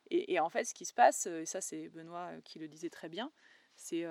[0.08, 2.90] Et, et en fait, ce qui se passe, et ça c'est Benoît qui le disait
[2.90, 3.32] très bien,
[3.74, 4.06] c'est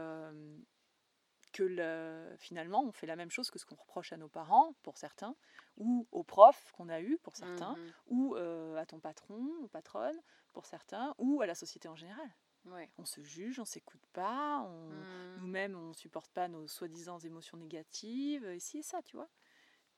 [1.52, 4.74] que le- finalement on fait la même chose que ce qu'on reproche à nos parents
[4.84, 5.36] pour certains,
[5.78, 7.94] ou aux profs qu'on a eu pour certains, Mhm.
[8.08, 10.20] ou euh, à ton patron, ou patronne
[10.54, 12.30] pour certains, ou à la société en général.
[12.66, 12.90] Ouais.
[12.98, 15.06] On se juge, on s'écoute pas, Mhm.
[15.36, 19.30] nous-mêmes on supporte pas nos soi-disant émotions négatives, et ci et ça, tu vois.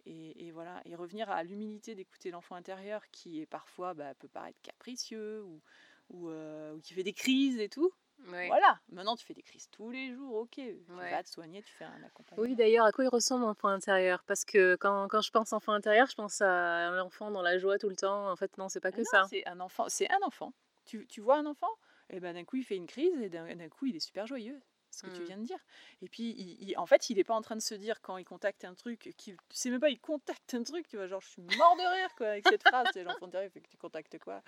[0.06, 4.28] Et, et voilà, et revenir à l'humilité d'écouter l'enfant intérieur qui est parfois bah, peut
[4.30, 5.62] paraître capricieux ou,
[6.10, 7.92] ou, euh, ou qui fait des crises et tout.
[8.28, 8.48] Ouais.
[8.48, 11.10] Voilà, maintenant tu fais des crises tous les jours, ok, tu Ouais.
[11.10, 12.44] vas te soigner, tu fais un accompagnement.
[12.44, 14.24] Oui, d'ailleurs, à quoi il ressemble l'enfant intérieur?
[14.26, 17.78] Parce que quand, quand je pense enfant intérieur, je pense à l'enfant dans la joie
[17.78, 18.30] tout le temps.
[18.32, 19.24] En fait, non, c'est pas Ah que non, ça.
[19.30, 20.54] C'est un enfant, c'est un enfant.
[20.86, 21.70] Tu, tu vois un enfant,
[22.10, 24.28] et ben d'un coup il fait une crise et d'un d'un coup il est super
[24.28, 24.62] joyeux.
[24.91, 25.25] Ce que tu Mmh.
[25.25, 25.60] viens de dire.
[26.01, 28.17] Et puis, il- il- en fait, il n'est pas en train de se dire quand
[28.17, 31.21] il contacte un truc, qu'il c'est même pas, il contacte un truc, tu vois, genre,
[31.21, 32.88] je suis mort de rire, quoi, avec cette phrase.
[32.93, 34.41] C'est l'enfant intérieur, fait que tu contactes quoi?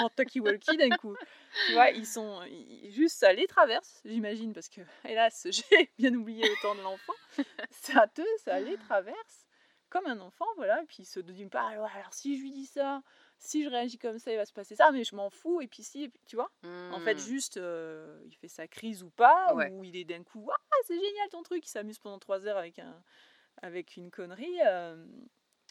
[0.00, 1.16] En talkie-walkie d'un coup.
[1.66, 6.14] Tu vois, ils sont, ils- juste, ça les traverse, j'imagine, parce que, hélas, j'ai bien
[6.14, 7.14] oublié le temps de l'enfant.
[7.70, 9.46] Ça te, ça les traverse
[9.90, 12.52] comme un enfant, voilà, et puis il se dit pas, alors, alors si je lui
[12.52, 13.02] dis ça,
[13.40, 15.66] si je réagis comme ça, il va se passer ça, mais je m'en fous, et
[15.66, 16.50] puis si, et puis, tu vois
[16.92, 17.18] en fait, Mmh.
[17.18, 19.70] juste, euh, il fait sa crise ou pas, Ouais.
[19.70, 22.56] ou il est d'un coup, ah, c'est génial ton truc, il s'amuse pendant trois heures
[22.58, 23.02] avec, un,
[23.62, 24.58] avec une connerie.
[24.66, 25.06] euh,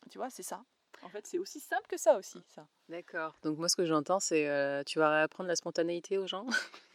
[0.09, 0.63] tu vois, c'est ça.
[1.01, 2.67] En fait, c'est aussi simple que ça aussi, ça.
[2.89, 3.37] D'accord.
[3.43, 6.47] Donc moi, ce que j'entends, c'est euh, tu vas réapprendre la spontanéité aux gens?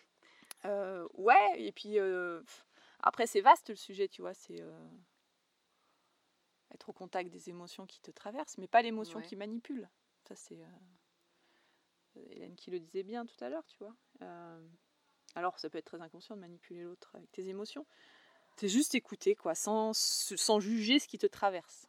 [0.65, 1.99] Euh, ouais, et puis
[3.01, 4.63] après, c'est vaste le sujet, tu vois, c'est
[6.73, 9.27] être au contact des émotions qui te traversent, mais pas l'émotion Ouais.
[9.27, 9.89] qui manipule.
[10.25, 13.95] Ça, c'est euh, Hélène qui le disait bien tout à l'heure, tu vois.
[14.23, 14.69] Euh,
[15.35, 17.87] alors, ça peut être très inconscient de manipuler l'autre avec tes émotions.
[18.57, 21.89] C'est juste écouter, quoi, sans, sans juger ce qui te traverse.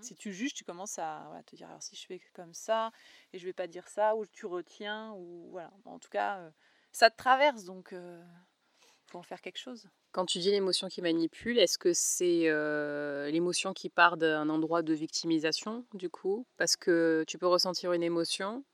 [0.00, 2.90] Si tu juges, tu commences à voilà, te dire alors si je fais comme ça
[3.32, 5.70] et je vais pas dire ça ou tu retiens ou voilà.
[5.84, 6.50] En tout cas, euh,
[6.92, 7.92] ça te traverse donc
[9.08, 9.88] faut en faire quelque chose.
[10.12, 14.82] Quand tu dis l'émotion qui manipule, est-ce que c'est euh, l'émotion qui part d'un endroit
[14.82, 16.46] de victimisation, du coup?
[16.56, 18.64] Parce que tu peux ressentir une émotion,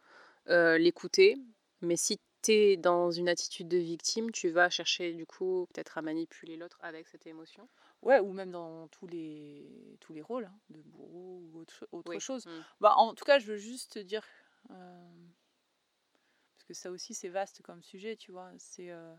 [0.49, 1.37] euh, l'écouter,
[1.81, 5.99] mais si tu es dans une attitude de victime, tu vas chercher, du coup, peut-être
[5.99, 7.69] à manipuler l'autre avec cette émotion?
[8.03, 11.87] Ouais, ou même dans tous les tous les rôles hein, de bourreau ou autre, cho-
[11.93, 12.21] autre Oui.
[12.21, 12.47] chose.
[12.47, 12.51] Mm.
[12.81, 14.25] Bah, en tout cas, je veux juste te dire
[14.71, 14.75] euh,
[16.57, 18.51] parce que ça aussi c'est vaste comme sujet, tu vois.
[18.59, 19.15] C'est euh,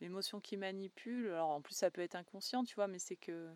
[0.00, 1.28] l'émotion qui manipule.
[1.28, 3.48] Alors en plus ça peut être inconscient, tu vois, mais c'est que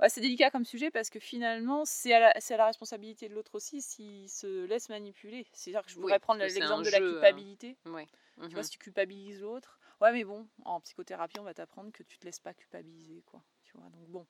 [0.00, 3.28] ouais, c'est délicat comme sujet parce que finalement c'est à la, c'est à la responsabilité
[3.28, 5.46] de l'autre aussi s'il se laisse manipuler.
[5.52, 7.10] C'est-à-dire que je Oui, pourrais prendre l'exemple de la hein.
[7.10, 7.76] culpabilité.
[7.84, 8.62] Tu vois, Mhm.
[8.62, 12.24] si tu culpabilises l'autre, ouais, mais bon, en psychothérapie, on va t'apprendre que tu te
[12.26, 13.42] laisses pas culpabiliser, quoi.
[13.64, 14.26] Tu vois, donc bon,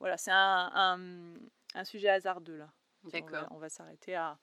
[0.00, 1.34] voilà, c'est un, un,
[1.74, 2.72] un sujet hasardeux là.
[3.04, 3.48] On va, D'accord.
[3.52, 4.38] on va s'arrêter à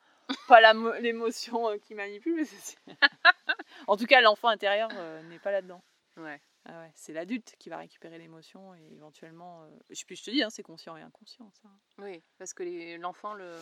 [0.47, 2.77] pas l'émotion euh, qui manipule, mais c'est-
[3.87, 5.81] en tout cas, l'enfant intérieur euh, n'est pas là-dedans.
[6.17, 6.41] Ouais.
[6.65, 10.29] Ah ouais, c'est l'adulte qui va récupérer l'émotion et éventuellement, euh, je, puis je te
[10.29, 11.69] dis, hein, c'est conscient et inconscient, ça.
[11.97, 13.57] Oui, parce que l'enfant le...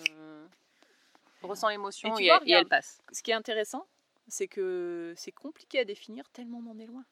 [1.41, 3.01] ressent l'émotion et, elle- et elle regarde, passe.
[3.13, 3.87] Ce qui est intéressant,
[4.27, 7.05] c'est que c'est compliqué à définir tellement on en est loin.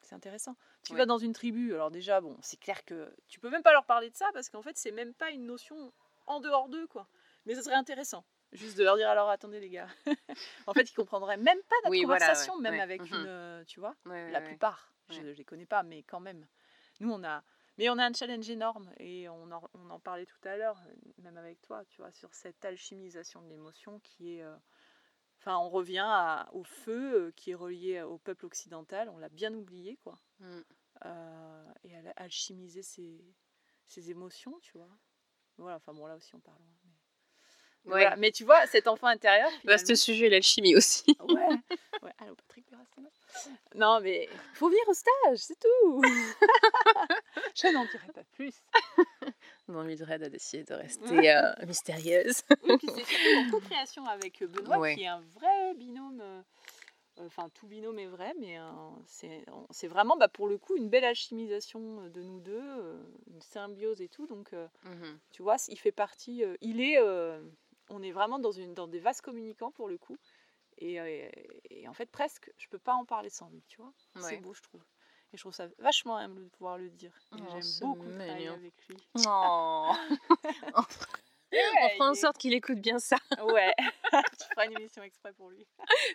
[0.00, 0.56] C'est intéressant.
[0.82, 0.98] Tu Ouais.
[0.98, 3.84] vas dans une tribu, alors déjà, bon, c'est clair que tu peux même pas leur
[3.84, 5.92] parler de ça parce qu'en fait, c'est même pas une notion
[6.26, 7.06] en dehors d'eux, quoi.
[7.46, 8.24] Mais ce serait intéressant.
[8.52, 9.88] Juste de leur dire alors attendez les gars.
[10.66, 12.80] en fait, ils comprendraient même pas notre Oui, voilà, conversation, ouais, même ouais.
[12.80, 13.06] avec Mhm.
[13.20, 14.92] une, euh, tu vois, Ouais, la plupart.
[15.08, 16.46] Je, je les connais pas, mais quand même.
[17.00, 17.42] Nous, on a,
[17.78, 20.80] mais on a un challenge énorme et on en, on en parlait tout à l'heure,
[21.18, 24.54] même avec toi, tu vois, sur cette alchimisation de l'émotion qui est, euh,
[25.38, 29.08] enfin, on revient à- au feu euh, qui est relié au peuple occidental.
[29.08, 30.18] On l'a bien oublié, quoi.
[30.40, 30.60] Mm.
[31.06, 33.34] Euh, et la- alchimiser ses,
[33.86, 34.88] ses émotions, tu vois.
[35.58, 36.60] Voilà, enfin bon, là aussi on parle.
[36.81, 36.81] mais
[37.84, 37.90] Ouais.
[37.90, 38.16] voilà.
[38.16, 39.50] Mais tu vois, cet enfant intérieur.
[39.64, 41.04] Vaste finalement- sujet, l'alchimie aussi.
[41.28, 41.48] Ouais,
[42.02, 42.12] ouais.
[42.18, 42.66] Allô, Patrick
[43.74, 46.02] Non, mais faut venir au stage, c'est tout.
[47.54, 48.54] Je n'en dirai pas plus.
[49.68, 52.42] Bon, Mildred a décidé de rester euh, mystérieuse.
[52.64, 54.94] Oui, puis c'est surtout en co-création avec Benoît, Ouais.
[54.94, 56.20] qui est un vrai binôme.
[56.22, 56.42] euh,
[57.18, 58.62] Enfin, tout binôme est vrai, mais euh,
[59.06, 62.98] c'est c'est vraiment bah, pour le coup une belle alchimisation de nous deux, euh,
[63.30, 64.26] une symbiose et tout.
[64.26, 65.18] Donc, euh, Mhm.
[65.30, 66.42] tu vois, il fait partie.
[66.42, 66.98] euh, il est.
[67.92, 70.16] on est vraiment dans, une, dans des vases communicants pour le coup.
[70.78, 71.28] Et, euh,
[71.70, 73.92] et en fait, presque, je peux pas en parler sans lui, tu vois.
[74.16, 74.22] Ouais.
[74.22, 74.82] C'est beau, je trouve.
[75.32, 77.12] Et je trouve ça vachement humble de pouvoir le dire.
[77.32, 78.54] Oh, J'aime beaucoup travailler mignon.
[78.54, 78.96] avec lui.
[79.26, 79.92] Oh.
[81.54, 83.16] On fera en sorte qu'il écoute bien ça.
[83.44, 85.66] Ouais, tu feras une émission exprès pour lui.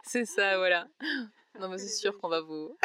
[0.04, 0.88] C'est ça, voilà.
[1.60, 2.76] Non, mais c'est sûr qu'on va vous.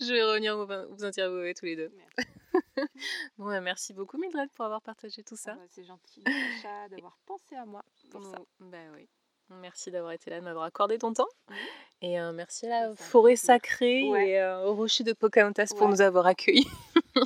[0.00, 1.92] Je vais revenir vous, vous interviewer tous les deux.
[1.92, 2.30] Merci.
[3.38, 5.52] Bon, bah, merci beaucoup, Mildred, pour avoir partagé tout ça.
[5.52, 8.38] Ah bah, c'est gentil, Natacha, d'avoir pensé à moi pour ça.
[8.60, 9.08] Bah oui.
[9.48, 11.28] Merci d'avoir été là, de m'avoir accordé ton temps.
[12.00, 13.46] Et euh, merci à la Ça forêt plaisir.
[13.46, 14.30] sacrée Ouais.
[14.30, 16.66] et euh, au rocher de Pocahontas pour nous avoir accueillis.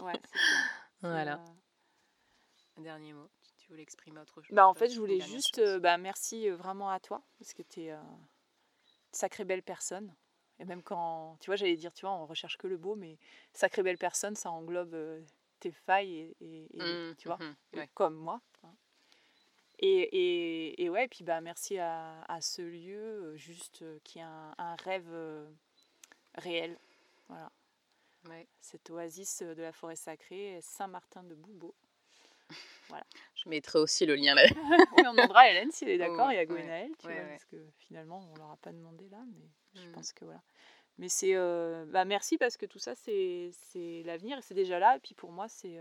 [0.03, 0.13] Ouais.
[1.03, 1.37] Voilà.
[1.41, 1.47] Euh,
[2.77, 3.27] Un dernier mot.
[3.41, 6.51] si Tu voulais exprimer autre chose Bah, en fait, je voulais juste euh, bah, merci
[6.51, 8.19] vraiment à toi parce que tu es une
[9.11, 10.15] sacrée belle personne.
[10.61, 13.17] Et même quand, tu vois, j'allais dire, tu vois, on recherche que le beau, mais
[13.53, 15.21] sacrée belle personne, ça englobe euh,
[15.59, 17.39] tes failles et, et- et- Mm, tu vois,
[17.73, 17.89] et ouais.
[17.95, 18.41] comme moi.
[18.63, 18.75] hein.
[19.79, 24.21] Et, et, et ouais, puis bah merci à, à ce lieu, euh, juste euh, qui
[24.21, 25.49] a un, un rêve euh,
[26.35, 26.79] réel.
[27.29, 27.51] Voilà,
[28.29, 28.47] Ouais.
[28.61, 31.75] cette oasis de la forêt sacrée, Saint-Martin de Boubeau.
[33.35, 34.43] Je mettrai aussi le lien là.
[34.97, 37.23] oui, on demandera à Hélène si elle est d'accord et à Gwenaël, tu ouais, vois,
[37.23, 37.31] ouais.
[37.31, 39.49] parce que finalement on leur a pas demandé là, mais
[39.81, 39.93] je Mm.
[39.93, 40.43] pense que voilà.
[40.99, 41.35] Mais c'est
[41.87, 43.53] bah merci parce que tout ça c'est
[44.05, 44.97] l'avenir et c'est déjà là.
[44.97, 45.81] Et puis pour moi c'est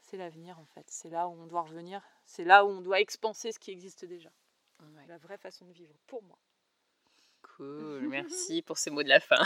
[0.00, 0.84] c'est l'avenir en fait.
[0.88, 2.02] C'est là où on doit revenir.
[2.24, 4.30] C'est là où on doit expanser ce qui existe déjà.
[5.08, 6.38] La vraie façon de vivre pour moi.
[7.42, 9.40] Cool, merci pour ces mots de la fin.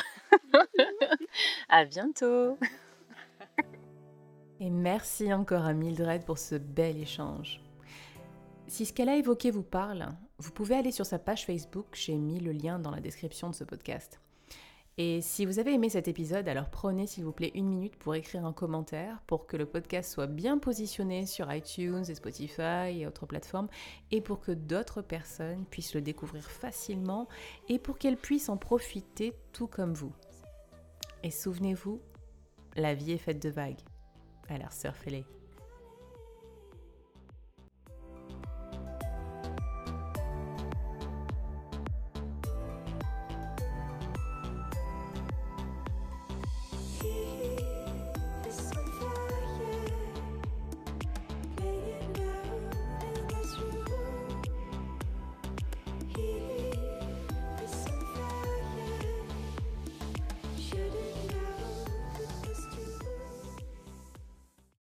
[1.69, 2.59] à bientôt.
[4.63, 7.63] Et merci encore à Mildred pour ce bel échange.
[8.67, 10.07] Si ce qu'elle a évoqué vous parle,
[10.39, 13.55] vous pouvez aller sur sa page Facebook, j'ai mis le lien dans la description de
[13.55, 14.21] ce podcast.
[14.99, 18.15] Et si vous avez aimé cet épisode, alors prenez s'il vous plaît une minute pour
[18.15, 23.07] écrire un commentaire pour que le podcast soit bien positionné sur iTunes et Spotify et
[23.07, 23.69] autres plateformes
[24.11, 27.29] et pour que d'autres personnes puissent le découvrir facilement
[27.71, 30.13] et pour qu'elles puissent en profiter tout comme vous.
[31.23, 31.99] Et souvenez-vous,
[32.77, 33.81] la vie est faite de vagues.
[34.51, 35.25] Alors surfez-les.